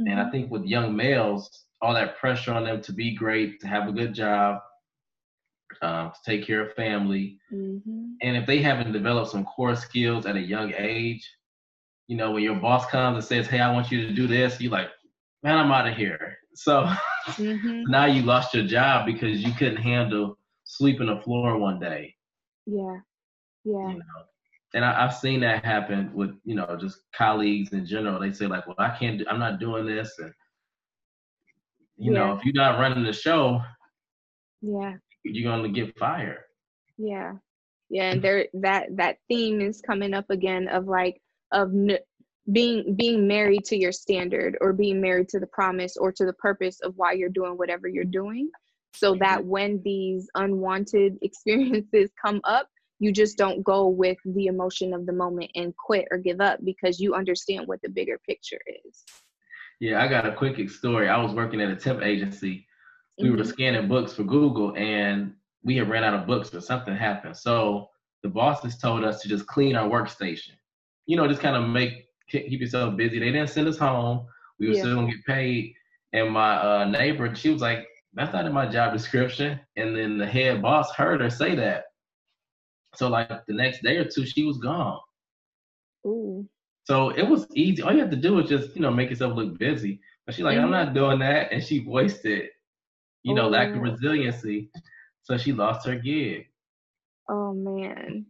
Mm-hmm. 0.00 0.10
And 0.10 0.20
I 0.20 0.22
mm-hmm. 0.24 0.32
think 0.32 0.50
with 0.50 0.64
young 0.64 0.94
males, 0.94 1.64
all 1.80 1.94
that 1.94 2.18
pressure 2.18 2.52
on 2.52 2.64
them 2.64 2.80
to 2.82 2.92
be 2.92 3.14
great, 3.14 3.60
to 3.60 3.66
have 3.66 3.88
a 3.88 3.92
good 3.92 4.14
job, 4.14 4.60
um, 5.82 6.12
to 6.12 6.18
take 6.24 6.46
care 6.46 6.62
of 6.62 6.74
family, 6.74 7.38
mm-hmm. 7.52 8.12
and 8.22 8.36
if 8.36 8.46
they 8.46 8.62
haven't 8.62 8.92
developed 8.92 9.30
some 9.30 9.44
core 9.44 9.76
skills 9.76 10.24
at 10.24 10.34
a 10.34 10.40
young 10.40 10.72
age, 10.76 11.28
you 12.06 12.16
know, 12.16 12.30
when 12.30 12.42
your 12.42 12.56
boss 12.56 12.86
comes 12.86 13.16
and 13.16 13.24
says, 13.24 13.46
"Hey, 13.46 13.60
I 13.60 13.72
want 13.72 13.90
you 13.90 14.06
to 14.06 14.12
do 14.12 14.26
this," 14.26 14.60
you're 14.60 14.72
like, 14.72 14.88
"Man, 15.42 15.58
I'm 15.58 15.70
out 15.70 15.86
of 15.86 15.94
here." 15.94 16.38
So 16.58 16.92
mm-hmm. 17.28 17.84
now 17.88 18.06
you 18.06 18.22
lost 18.22 18.52
your 18.52 18.64
job 18.64 19.06
because 19.06 19.40
you 19.44 19.52
couldn't 19.52 19.76
handle 19.76 20.36
sleeping 20.64 21.06
the 21.06 21.20
floor 21.22 21.56
one 21.56 21.78
day. 21.78 22.16
Yeah. 22.66 22.98
Yeah. 23.64 23.90
You 23.90 23.98
know? 23.98 24.24
And 24.74 24.84
I, 24.84 25.00
have 25.00 25.14
seen 25.14 25.38
that 25.40 25.64
happen 25.64 26.12
with, 26.12 26.32
you 26.44 26.56
know, 26.56 26.76
just 26.78 26.98
colleagues 27.14 27.72
in 27.72 27.86
general. 27.86 28.20
They 28.20 28.32
say 28.32 28.46
like, 28.46 28.66
well, 28.66 28.74
I 28.78 28.90
can't 28.90 29.18
do, 29.18 29.24
I'm 29.30 29.38
not 29.38 29.60
doing 29.60 29.86
this. 29.86 30.12
And, 30.18 30.32
you 31.96 32.12
yeah. 32.12 32.18
know, 32.18 32.32
if 32.34 32.44
you're 32.44 32.54
not 32.54 32.80
running 32.80 33.04
the 33.04 33.12
show, 33.12 33.62
yeah, 34.60 34.94
you're 35.24 35.50
gonna 35.50 35.68
get 35.68 35.96
fired. 35.98 36.38
Yeah, 36.96 37.34
yeah, 37.88 38.10
and 38.10 38.22
there 38.22 38.46
that 38.54 38.96
that 38.96 39.18
theme 39.28 39.60
is 39.60 39.80
coming 39.80 40.12
up 40.14 40.30
again 40.30 40.68
of 40.68 40.86
like 40.86 41.20
of 41.52 41.70
n- 41.70 41.98
being 42.52 42.94
being 42.96 43.26
married 43.26 43.64
to 43.66 43.76
your 43.76 43.92
standard 43.92 44.56
or 44.60 44.72
being 44.72 45.00
married 45.00 45.28
to 45.30 45.40
the 45.40 45.46
promise 45.46 45.96
or 45.96 46.12
to 46.12 46.24
the 46.24 46.32
purpose 46.34 46.80
of 46.80 46.94
why 46.96 47.12
you're 47.12 47.28
doing 47.28 47.52
whatever 47.52 47.88
you're 47.88 48.04
doing. 48.04 48.50
So 48.94 49.14
that 49.16 49.44
when 49.44 49.82
these 49.84 50.28
unwanted 50.34 51.18
experiences 51.22 52.10
come 52.22 52.40
up 52.44 52.68
you 52.98 53.12
just 53.12 53.38
don't 53.38 53.62
go 53.62 53.88
with 53.88 54.18
the 54.24 54.46
emotion 54.46 54.92
of 54.92 55.06
the 55.06 55.12
moment 55.12 55.50
and 55.54 55.74
quit 55.76 56.06
or 56.10 56.18
give 56.18 56.40
up 56.40 56.58
because 56.64 56.98
you 56.98 57.14
understand 57.14 57.66
what 57.66 57.80
the 57.82 57.88
bigger 57.88 58.18
picture 58.26 58.60
is. 58.84 59.04
Yeah 59.80 60.02
i 60.02 60.08
got 60.08 60.26
a 60.26 60.34
quick 60.34 60.68
story. 60.70 61.08
I 61.08 61.22
was 61.22 61.32
working 61.32 61.60
at 61.60 61.70
a 61.70 61.76
temp 61.76 62.02
agency. 62.02 62.66
We 63.18 63.28
mm-hmm. 63.28 63.38
were 63.38 63.44
scanning 63.44 63.88
books 63.88 64.12
for 64.12 64.24
google 64.24 64.76
and 64.76 65.34
we 65.62 65.76
had 65.76 65.88
ran 65.88 66.04
out 66.04 66.14
of 66.14 66.26
books 66.26 66.52
or 66.54 66.60
something 66.60 66.94
happened. 66.94 67.36
So 67.36 67.88
the 68.22 68.28
bosses 68.28 68.78
told 68.78 69.04
us 69.04 69.20
to 69.22 69.28
just 69.28 69.46
clean 69.46 69.76
our 69.76 69.88
workstation. 69.88 70.52
You 71.06 71.16
know 71.16 71.28
just 71.28 71.40
kind 71.40 71.56
of 71.56 71.68
make 71.68 72.07
keep 72.28 72.60
yourself 72.60 72.96
busy. 72.96 73.18
They 73.18 73.32
didn't 73.32 73.50
send 73.50 73.68
us 73.68 73.78
home. 73.78 74.26
We 74.58 74.68
were 74.68 74.74
yeah. 74.74 74.80
still 74.82 74.94
gonna 74.96 75.12
get 75.12 75.24
paid. 75.24 75.74
And 76.12 76.30
my 76.30 76.56
uh, 76.56 76.84
neighbor, 76.86 77.34
she 77.34 77.50
was 77.50 77.60
like, 77.62 77.86
"That's 78.14 78.32
not 78.32 78.46
in 78.46 78.52
my 78.52 78.66
job 78.66 78.92
description." 78.92 79.60
And 79.76 79.96
then 79.96 80.18
the 80.18 80.26
head 80.26 80.62
boss 80.62 80.94
heard 80.94 81.20
her 81.20 81.30
say 81.30 81.54
that. 81.56 81.84
So 82.94 83.08
like 83.08 83.28
the 83.46 83.54
next 83.54 83.82
day 83.82 83.96
or 83.96 84.04
two, 84.04 84.26
she 84.26 84.44
was 84.44 84.58
gone. 84.58 85.00
Ooh. 86.06 86.48
So 86.84 87.10
it 87.10 87.28
was 87.28 87.46
easy. 87.54 87.82
All 87.82 87.92
you 87.92 88.00
have 88.00 88.10
to 88.10 88.16
do 88.16 88.38
is 88.38 88.48
just 88.48 88.74
you 88.74 88.82
know 88.82 88.90
make 88.90 89.10
yourself 89.10 89.36
look 89.36 89.58
busy. 89.58 90.00
But 90.26 90.34
she's 90.34 90.44
like, 90.44 90.56
mm-hmm. 90.56 90.64
"I'm 90.64 90.70
not 90.70 90.94
doing 90.94 91.18
that," 91.20 91.52
and 91.52 91.62
she 91.62 91.80
wasted, 91.80 92.48
you 93.22 93.34
know, 93.34 93.48
lack 93.48 93.74
of 93.74 93.80
resiliency. 93.80 94.70
So 95.22 95.36
she 95.36 95.52
lost 95.52 95.86
her 95.86 95.96
gig. 95.96 96.46
Oh 97.28 97.52
man. 97.52 98.26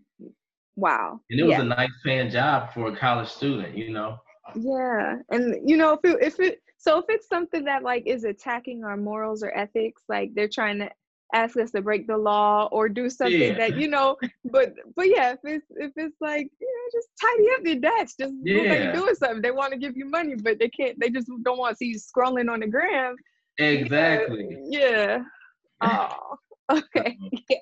Wow. 0.79 1.21
And 1.29 1.41
it 1.41 1.43
was 1.43 1.53
yeah. 1.53 1.63
a 1.63 1.65
nice 1.65 1.91
paying 2.05 2.31
job 2.31 2.73
for 2.73 2.93
a 2.93 2.97
college 2.97 3.29
student, 3.29 3.77
you 3.77 3.91
know. 3.91 4.19
Yeah. 4.55 5.17
And 5.31 5.69
you 5.69 5.77
know, 5.77 5.95
if 5.95 6.05
it, 6.05 6.23
if 6.23 6.41
it 6.41 6.63
so 6.77 6.99
if 6.99 7.07
it's 7.09 7.29
something 7.29 7.65
that 7.65 7.83
like 7.83 8.05
is 8.07 8.23
attacking 8.23 8.85
our 8.85 8.97
morals 8.97 9.43
or 9.43 9.53
ethics, 9.57 10.03
like 10.09 10.31
they're 10.35 10.49
trying 10.49 10.79
to 10.79 10.91
ask 11.35 11.57
us 11.57 11.73
to 11.73 11.83
break 11.83 12.07
the 12.07 12.17
law 12.17 12.69
or 12.71 12.89
do 12.89 13.11
something 13.11 13.39
yeah. 13.39 13.55
that 13.55 13.77
you 13.77 13.87
know 13.87 14.17
but 14.47 14.73
but 14.97 15.09
yeah 15.09 15.33
if 15.33 15.39
it's 15.45 15.67
if 15.77 15.93
it's 15.97 16.17
like 16.23 16.51
you 16.59 16.67
know 16.67 16.99
just 16.99 17.09
tidy 17.21 17.49
up 17.55 17.67
your 17.67 17.93
desk 17.93 18.17
just 18.19 18.33
yeah. 18.43 18.63
like 18.63 18.95
doing 18.95 19.15
something 19.15 19.43
they 19.43 19.51
want 19.51 19.71
to 19.71 19.79
give 19.79 19.95
you 19.95 20.07
money 20.07 20.35
but 20.37 20.59
they 20.59 20.71
can't 20.71 20.99
they 20.99 21.11
just 21.11 21.31
don't 21.43 21.59
want 21.59 21.73
to 21.73 21.77
see 21.77 21.85
you 21.85 21.99
scrolling 21.99 22.51
on 22.51 22.61
the 22.61 22.67
gram 22.67 23.15
exactly 23.59 24.57
yeah, 24.71 25.19
yeah. 25.83 26.07
oh 26.11 26.37
okay 26.79 27.15
yeah. 27.51 27.57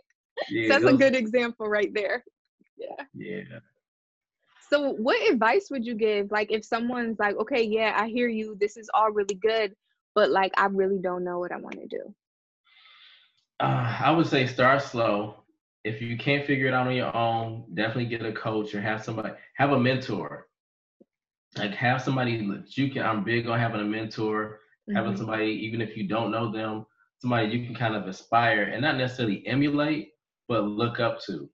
yeah 0.49 0.69
that's 0.69 0.85
a 0.85 0.93
good 0.93 1.17
example 1.17 1.67
right 1.67 1.93
there 1.93 2.23
yeah. 2.77 3.05
Yeah. 3.15 3.59
So, 4.69 4.93
what 4.95 5.31
advice 5.31 5.69
would 5.71 5.87
you 5.87 5.95
give? 5.95 6.31
Like, 6.31 6.51
if 6.51 6.65
someone's 6.65 7.19
like, 7.19 7.37
okay, 7.37 7.63
yeah, 7.63 7.97
I 7.97 8.09
hear 8.09 8.29
you, 8.29 8.57
this 8.59 8.77
is 8.77 8.91
all 8.95 9.13
really 9.13 9.37
good, 9.37 9.75
but 10.15 10.31
like, 10.31 10.53
I 10.57 10.67
really 10.67 10.99
don't 10.99 11.25
know 11.25 11.39
what 11.39 11.53
I 11.53 11.57
want 11.57 11.77
to 11.77 11.87
do. 11.87 12.15
Uh, 13.61 13.97
I 14.01 14.11
would 14.11 14.27
say 14.27 14.47
start 14.47 14.83
slow. 14.83 15.45
If 15.85 16.03
you 16.03 16.17
can't 16.17 16.45
figure 16.45 16.67
it 16.67 16.75
out 16.75 16.89
on 16.89 16.97
your 16.97 17.15
own, 17.17 17.65
definitely 17.75 18.07
get 18.07 18.27
a 18.27 18.33
coach 18.33 18.75
or 18.75 18.81
have 18.81 19.05
somebody, 19.05 19.31
have 19.55 19.71
a 19.71 19.79
mentor. 19.79 20.49
Like, 21.57 21.73
have 21.75 22.03
somebody 22.03 22.45
that 22.49 22.77
you 22.77 22.91
can. 22.91 23.03
I'm 23.03 23.25
big 23.25 23.47
on 23.47 23.59
having 23.59 23.81
a 23.81 23.85
mentor, 23.85 24.61
mm-hmm. 24.89 24.97
having 24.97 25.17
somebody, 25.17 25.47
even 25.47 25.81
if 25.81 25.97
you 25.97 26.09
don't 26.09 26.33
know 26.33 26.51
them, 26.51 26.85
somebody 27.21 27.57
you 27.57 27.65
can 27.65 27.75
kind 27.75 27.95
of 27.95 28.09
aspire 28.09 28.65
and 28.65 28.83
not 28.83 28.97
necessarily 28.97 29.47
emulate, 29.47 30.11
but 30.49 30.65
look 30.65 30.99
up 30.99 31.21
to. 31.27 31.49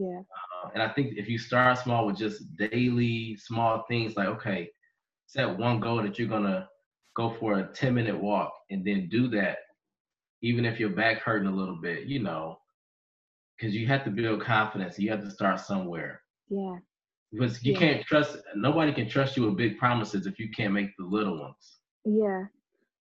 Yeah. 0.00 0.20
Uh, 0.64 0.70
and 0.72 0.82
I 0.82 0.88
think 0.88 1.18
if 1.18 1.28
you 1.28 1.36
start 1.36 1.76
small 1.78 2.06
with 2.06 2.16
just 2.16 2.56
daily 2.56 3.36
small 3.36 3.84
things, 3.86 4.16
like 4.16 4.28
okay, 4.28 4.70
set 5.26 5.58
one 5.58 5.78
goal 5.78 6.02
that 6.02 6.18
you're 6.18 6.26
gonna 6.26 6.68
go 7.14 7.36
for 7.38 7.58
a 7.58 7.72
10 7.74 7.94
minute 7.94 8.18
walk, 8.18 8.50
and 8.70 8.82
then 8.84 9.08
do 9.10 9.28
that, 9.28 9.58
even 10.40 10.64
if 10.64 10.80
your 10.80 10.88
back 10.90 11.18
hurting 11.18 11.48
a 11.48 11.54
little 11.54 11.76
bit, 11.76 12.06
you 12.06 12.18
know, 12.18 12.56
because 13.58 13.74
you 13.74 13.86
have 13.88 14.04
to 14.04 14.10
build 14.10 14.40
confidence. 14.40 14.98
You 14.98 15.10
have 15.10 15.22
to 15.22 15.30
start 15.30 15.60
somewhere. 15.60 16.22
Yeah. 16.48 16.78
Because 17.30 17.62
you 17.62 17.74
yeah. 17.74 17.78
can't 17.78 18.06
trust 18.06 18.38
nobody 18.56 18.94
can 18.94 19.08
trust 19.08 19.36
you 19.36 19.44
with 19.44 19.58
big 19.58 19.76
promises 19.76 20.26
if 20.26 20.38
you 20.38 20.48
can't 20.50 20.72
make 20.72 20.96
the 20.98 21.04
little 21.04 21.38
ones. 21.38 21.78
Yeah. 22.06 22.44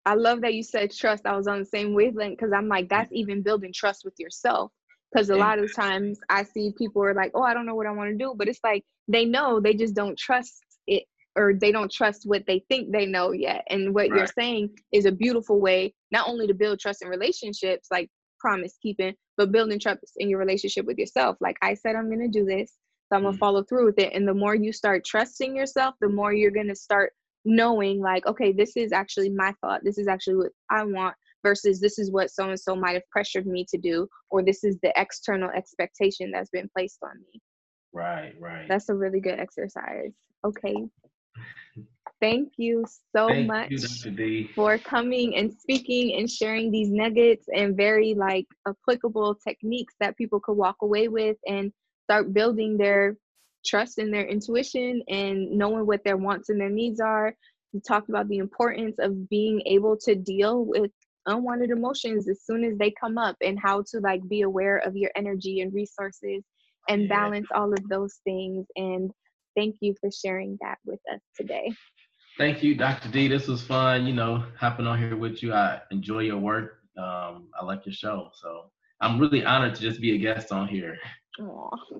I 0.04 0.14
love 0.14 0.40
that 0.40 0.54
you 0.54 0.64
said 0.64 0.90
trust. 0.90 1.26
I 1.26 1.36
was 1.36 1.46
on 1.46 1.60
the 1.60 1.64
same 1.64 1.94
wavelength 1.94 2.38
because 2.38 2.52
I'm 2.52 2.66
like, 2.66 2.88
that's 2.88 3.12
even 3.12 3.42
building 3.42 3.72
trust 3.72 4.04
with 4.04 4.14
yourself 4.18 4.72
because 5.12 5.30
a 5.30 5.36
lot 5.36 5.58
of 5.58 5.74
times 5.74 6.18
i 6.28 6.42
see 6.42 6.72
people 6.76 7.02
are 7.02 7.14
like 7.14 7.30
oh 7.34 7.42
i 7.42 7.54
don't 7.54 7.66
know 7.66 7.74
what 7.74 7.86
i 7.86 7.90
want 7.90 8.10
to 8.10 8.16
do 8.16 8.34
but 8.36 8.48
it's 8.48 8.60
like 8.62 8.84
they 9.08 9.24
know 9.24 9.60
they 9.60 9.74
just 9.74 9.94
don't 9.94 10.18
trust 10.18 10.60
it 10.86 11.04
or 11.38 11.54
they 11.54 11.70
don't 11.70 11.90
trust 11.90 12.22
what 12.24 12.44
they 12.46 12.64
think 12.68 12.90
they 12.90 13.06
know 13.06 13.30
yet. 13.30 13.64
And 13.70 13.94
what 13.94 14.10
right. 14.10 14.18
you're 14.18 14.26
saying 14.26 14.70
is 14.92 15.06
a 15.06 15.12
beautiful 15.12 15.60
way 15.60 15.94
not 16.10 16.28
only 16.28 16.46
to 16.48 16.54
build 16.54 16.80
trust 16.80 17.02
in 17.02 17.08
relationships 17.08 17.88
like 17.90 18.10
promise 18.40 18.76
keeping 18.82 19.14
but 19.36 19.52
building 19.52 19.78
trust 19.78 20.00
in 20.16 20.28
your 20.28 20.40
relationship 20.40 20.84
with 20.84 20.98
yourself. 20.98 21.36
Like 21.40 21.56
i 21.62 21.74
said 21.74 21.94
i'm 21.96 22.08
going 22.08 22.20
to 22.20 22.38
do 22.38 22.44
this 22.44 22.72
so 23.08 23.16
i'm 23.16 23.22
going 23.22 23.32
to 23.32 23.36
mm-hmm. 23.36 23.40
follow 23.40 23.62
through 23.62 23.86
with 23.86 23.98
it. 23.98 24.12
And 24.12 24.26
the 24.26 24.34
more 24.34 24.54
you 24.54 24.72
start 24.72 25.04
trusting 25.04 25.56
yourself 25.56 25.94
the 26.00 26.08
more 26.08 26.32
you're 26.32 26.50
going 26.50 26.68
to 26.68 26.74
start 26.74 27.12
knowing 27.44 28.00
like 28.00 28.26
okay 28.26 28.52
this 28.52 28.76
is 28.76 28.92
actually 28.92 29.30
my 29.30 29.54
thought. 29.60 29.80
This 29.84 29.98
is 29.98 30.08
actually 30.08 30.36
what 30.36 30.52
i 30.70 30.82
want 30.82 31.14
versus 31.44 31.80
this 31.80 31.98
is 31.98 32.10
what 32.10 32.30
so 32.30 32.48
and 32.48 32.58
so 32.58 32.74
might 32.74 32.94
have 32.94 33.08
pressured 33.10 33.46
me 33.46 33.64
to 33.68 33.78
do 33.78 34.08
or 34.30 34.42
this 34.42 34.64
is 34.64 34.78
the 34.82 34.92
external 34.96 35.50
expectation 35.50 36.30
that's 36.30 36.50
been 36.50 36.68
placed 36.76 36.98
on 37.02 37.18
me. 37.32 37.40
Right 37.92 38.34
right. 38.40 38.66
That's 38.68 38.88
a 38.88 38.94
really 38.94 39.20
good 39.20 39.38
exercise. 39.38 40.12
Okay. 40.44 40.74
Thank 42.20 42.54
you 42.56 42.84
so 43.14 43.28
thank 43.28 43.46
much 43.46 44.04
you, 44.04 44.48
for 44.56 44.76
coming 44.78 45.36
and 45.36 45.52
speaking 45.52 46.18
and 46.18 46.28
sharing 46.28 46.70
these 46.70 46.90
nuggets 46.90 47.46
and 47.54 47.76
very 47.76 48.14
like 48.14 48.46
applicable 48.66 49.36
techniques 49.36 49.94
that 50.00 50.16
people 50.16 50.40
could 50.40 50.56
walk 50.56 50.76
away 50.82 51.06
with 51.06 51.36
and 51.46 51.72
start 52.04 52.34
building 52.34 52.76
their 52.76 53.16
trust 53.64 53.98
in 53.98 54.10
their 54.10 54.26
intuition 54.26 55.02
and 55.08 55.50
knowing 55.50 55.86
what 55.86 56.02
their 56.04 56.16
wants 56.16 56.48
and 56.48 56.60
their 56.60 56.70
needs 56.70 57.00
are. 57.00 57.34
We 57.72 57.80
talked 57.80 58.08
about 58.08 58.28
the 58.28 58.38
importance 58.38 58.96
of 58.98 59.28
being 59.28 59.62
able 59.66 59.96
to 59.98 60.14
deal 60.14 60.64
with 60.64 60.90
unwanted 61.28 61.70
emotions 61.70 62.28
as 62.28 62.42
soon 62.44 62.64
as 62.64 62.76
they 62.78 62.92
come 63.00 63.18
up 63.18 63.36
and 63.42 63.58
how 63.58 63.82
to 63.90 64.00
like 64.00 64.26
be 64.28 64.42
aware 64.42 64.78
of 64.78 64.96
your 64.96 65.10
energy 65.16 65.60
and 65.60 65.72
resources 65.72 66.42
and 66.88 67.08
balance 67.08 67.46
all 67.54 67.72
of 67.72 67.88
those 67.88 68.18
things 68.24 68.66
and 68.76 69.10
thank 69.56 69.76
you 69.80 69.94
for 70.00 70.10
sharing 70.10 70.56
that 70.60 70.78
with 70.84 71.00
us 71.12 71.20
today. 71.36 71.70
Thank 72.36 72.62
you 72.62 72.74
dr 72.74 73.08
d. 73.10 73.28
This 73.28 73.46
was 73.46 73.62
fun 73.62 74.06
you 74.06 74.14
know 74.14 74.44
hopping 74.58 74.86
on 74.86 74.98
here 74.98 75.16
with 75.16 75.42
you. 75.42 75.52
I 75.52 75.80
enjoy 75.90 76.20
your 76.20 76.38
work. 76.38 76.78
Um, 76.96 77.48
i 77.58 77.64
like 77.64 77.86
your 77.86 77.92
show 77.92 78.30
so 78.34 78.72
i'm 79.00 79.20
really 79.20 79.44
honored 79.44 79.76
to 79.76 79.80
just 79.80 80.00
be 80.00 80.16
a 80.16 80.18
guest 80.18 80.50
on 80.50 80.66
here 80.66 80.98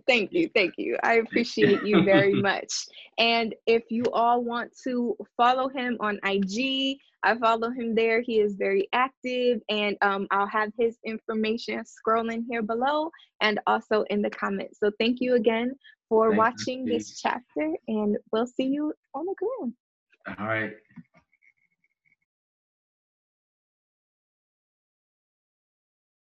Thank 0.07 0.33
you. 0.33 0.49
Thank 0.55 0.75
you. 0.79 0.97
I 1.03 1.15
appreciate 1.15 1.83
you 1.85 2.03
very 2.05 2.35
much. 2.43 2.73
And 3.19 3.55
if 3.67 3.85
you 3.91 4.05
all 4.13 4.43
want 4.43 4.73
to 4.85 5.17
follow 5.37 5.69
him 5.69 5.97
on 6.01 6.19
IG, 6.25 6.99
I 7.23 7.37
follow 7.39 7.71
him 7.71 7.95
there. 7.95 8.21
He 8.21 8.41
is 8.41 8.55
very 8.55 8.89
active, 8.93 9.61
and 9.69 9.97
um, 10.03 10.29
I'll 10.31 10.47
have 10.47 10.73
his 10.79 10.97
information 11.05 11.83
scrolling 11.83 12.45
here 12.49 12.63
below 12.63 13.11
and 13.41 13.59
also 13.67 14.05
in 14.11 14.23
the 14.23 14.31
comments. 14.31 14.79
So 14.79 14.91
thank 15.01 15.21
you 15.21 15.35
again 15.35 15.75
for 16.09 16.29
Thank 16.29 16.39
watching 16.39 16.87
you. 16.87 16.93
this 16.93 17.21
chapter, 17.21 17.73
and 17.89 18.17
we'll 18.33 18.47
see 18.47 18.67
you 18.67 18.93
on 19.15 19.27
the 19.27 19.35
ground. 19.39 19.75
All 20.39 20.47
right. 20.47 20.73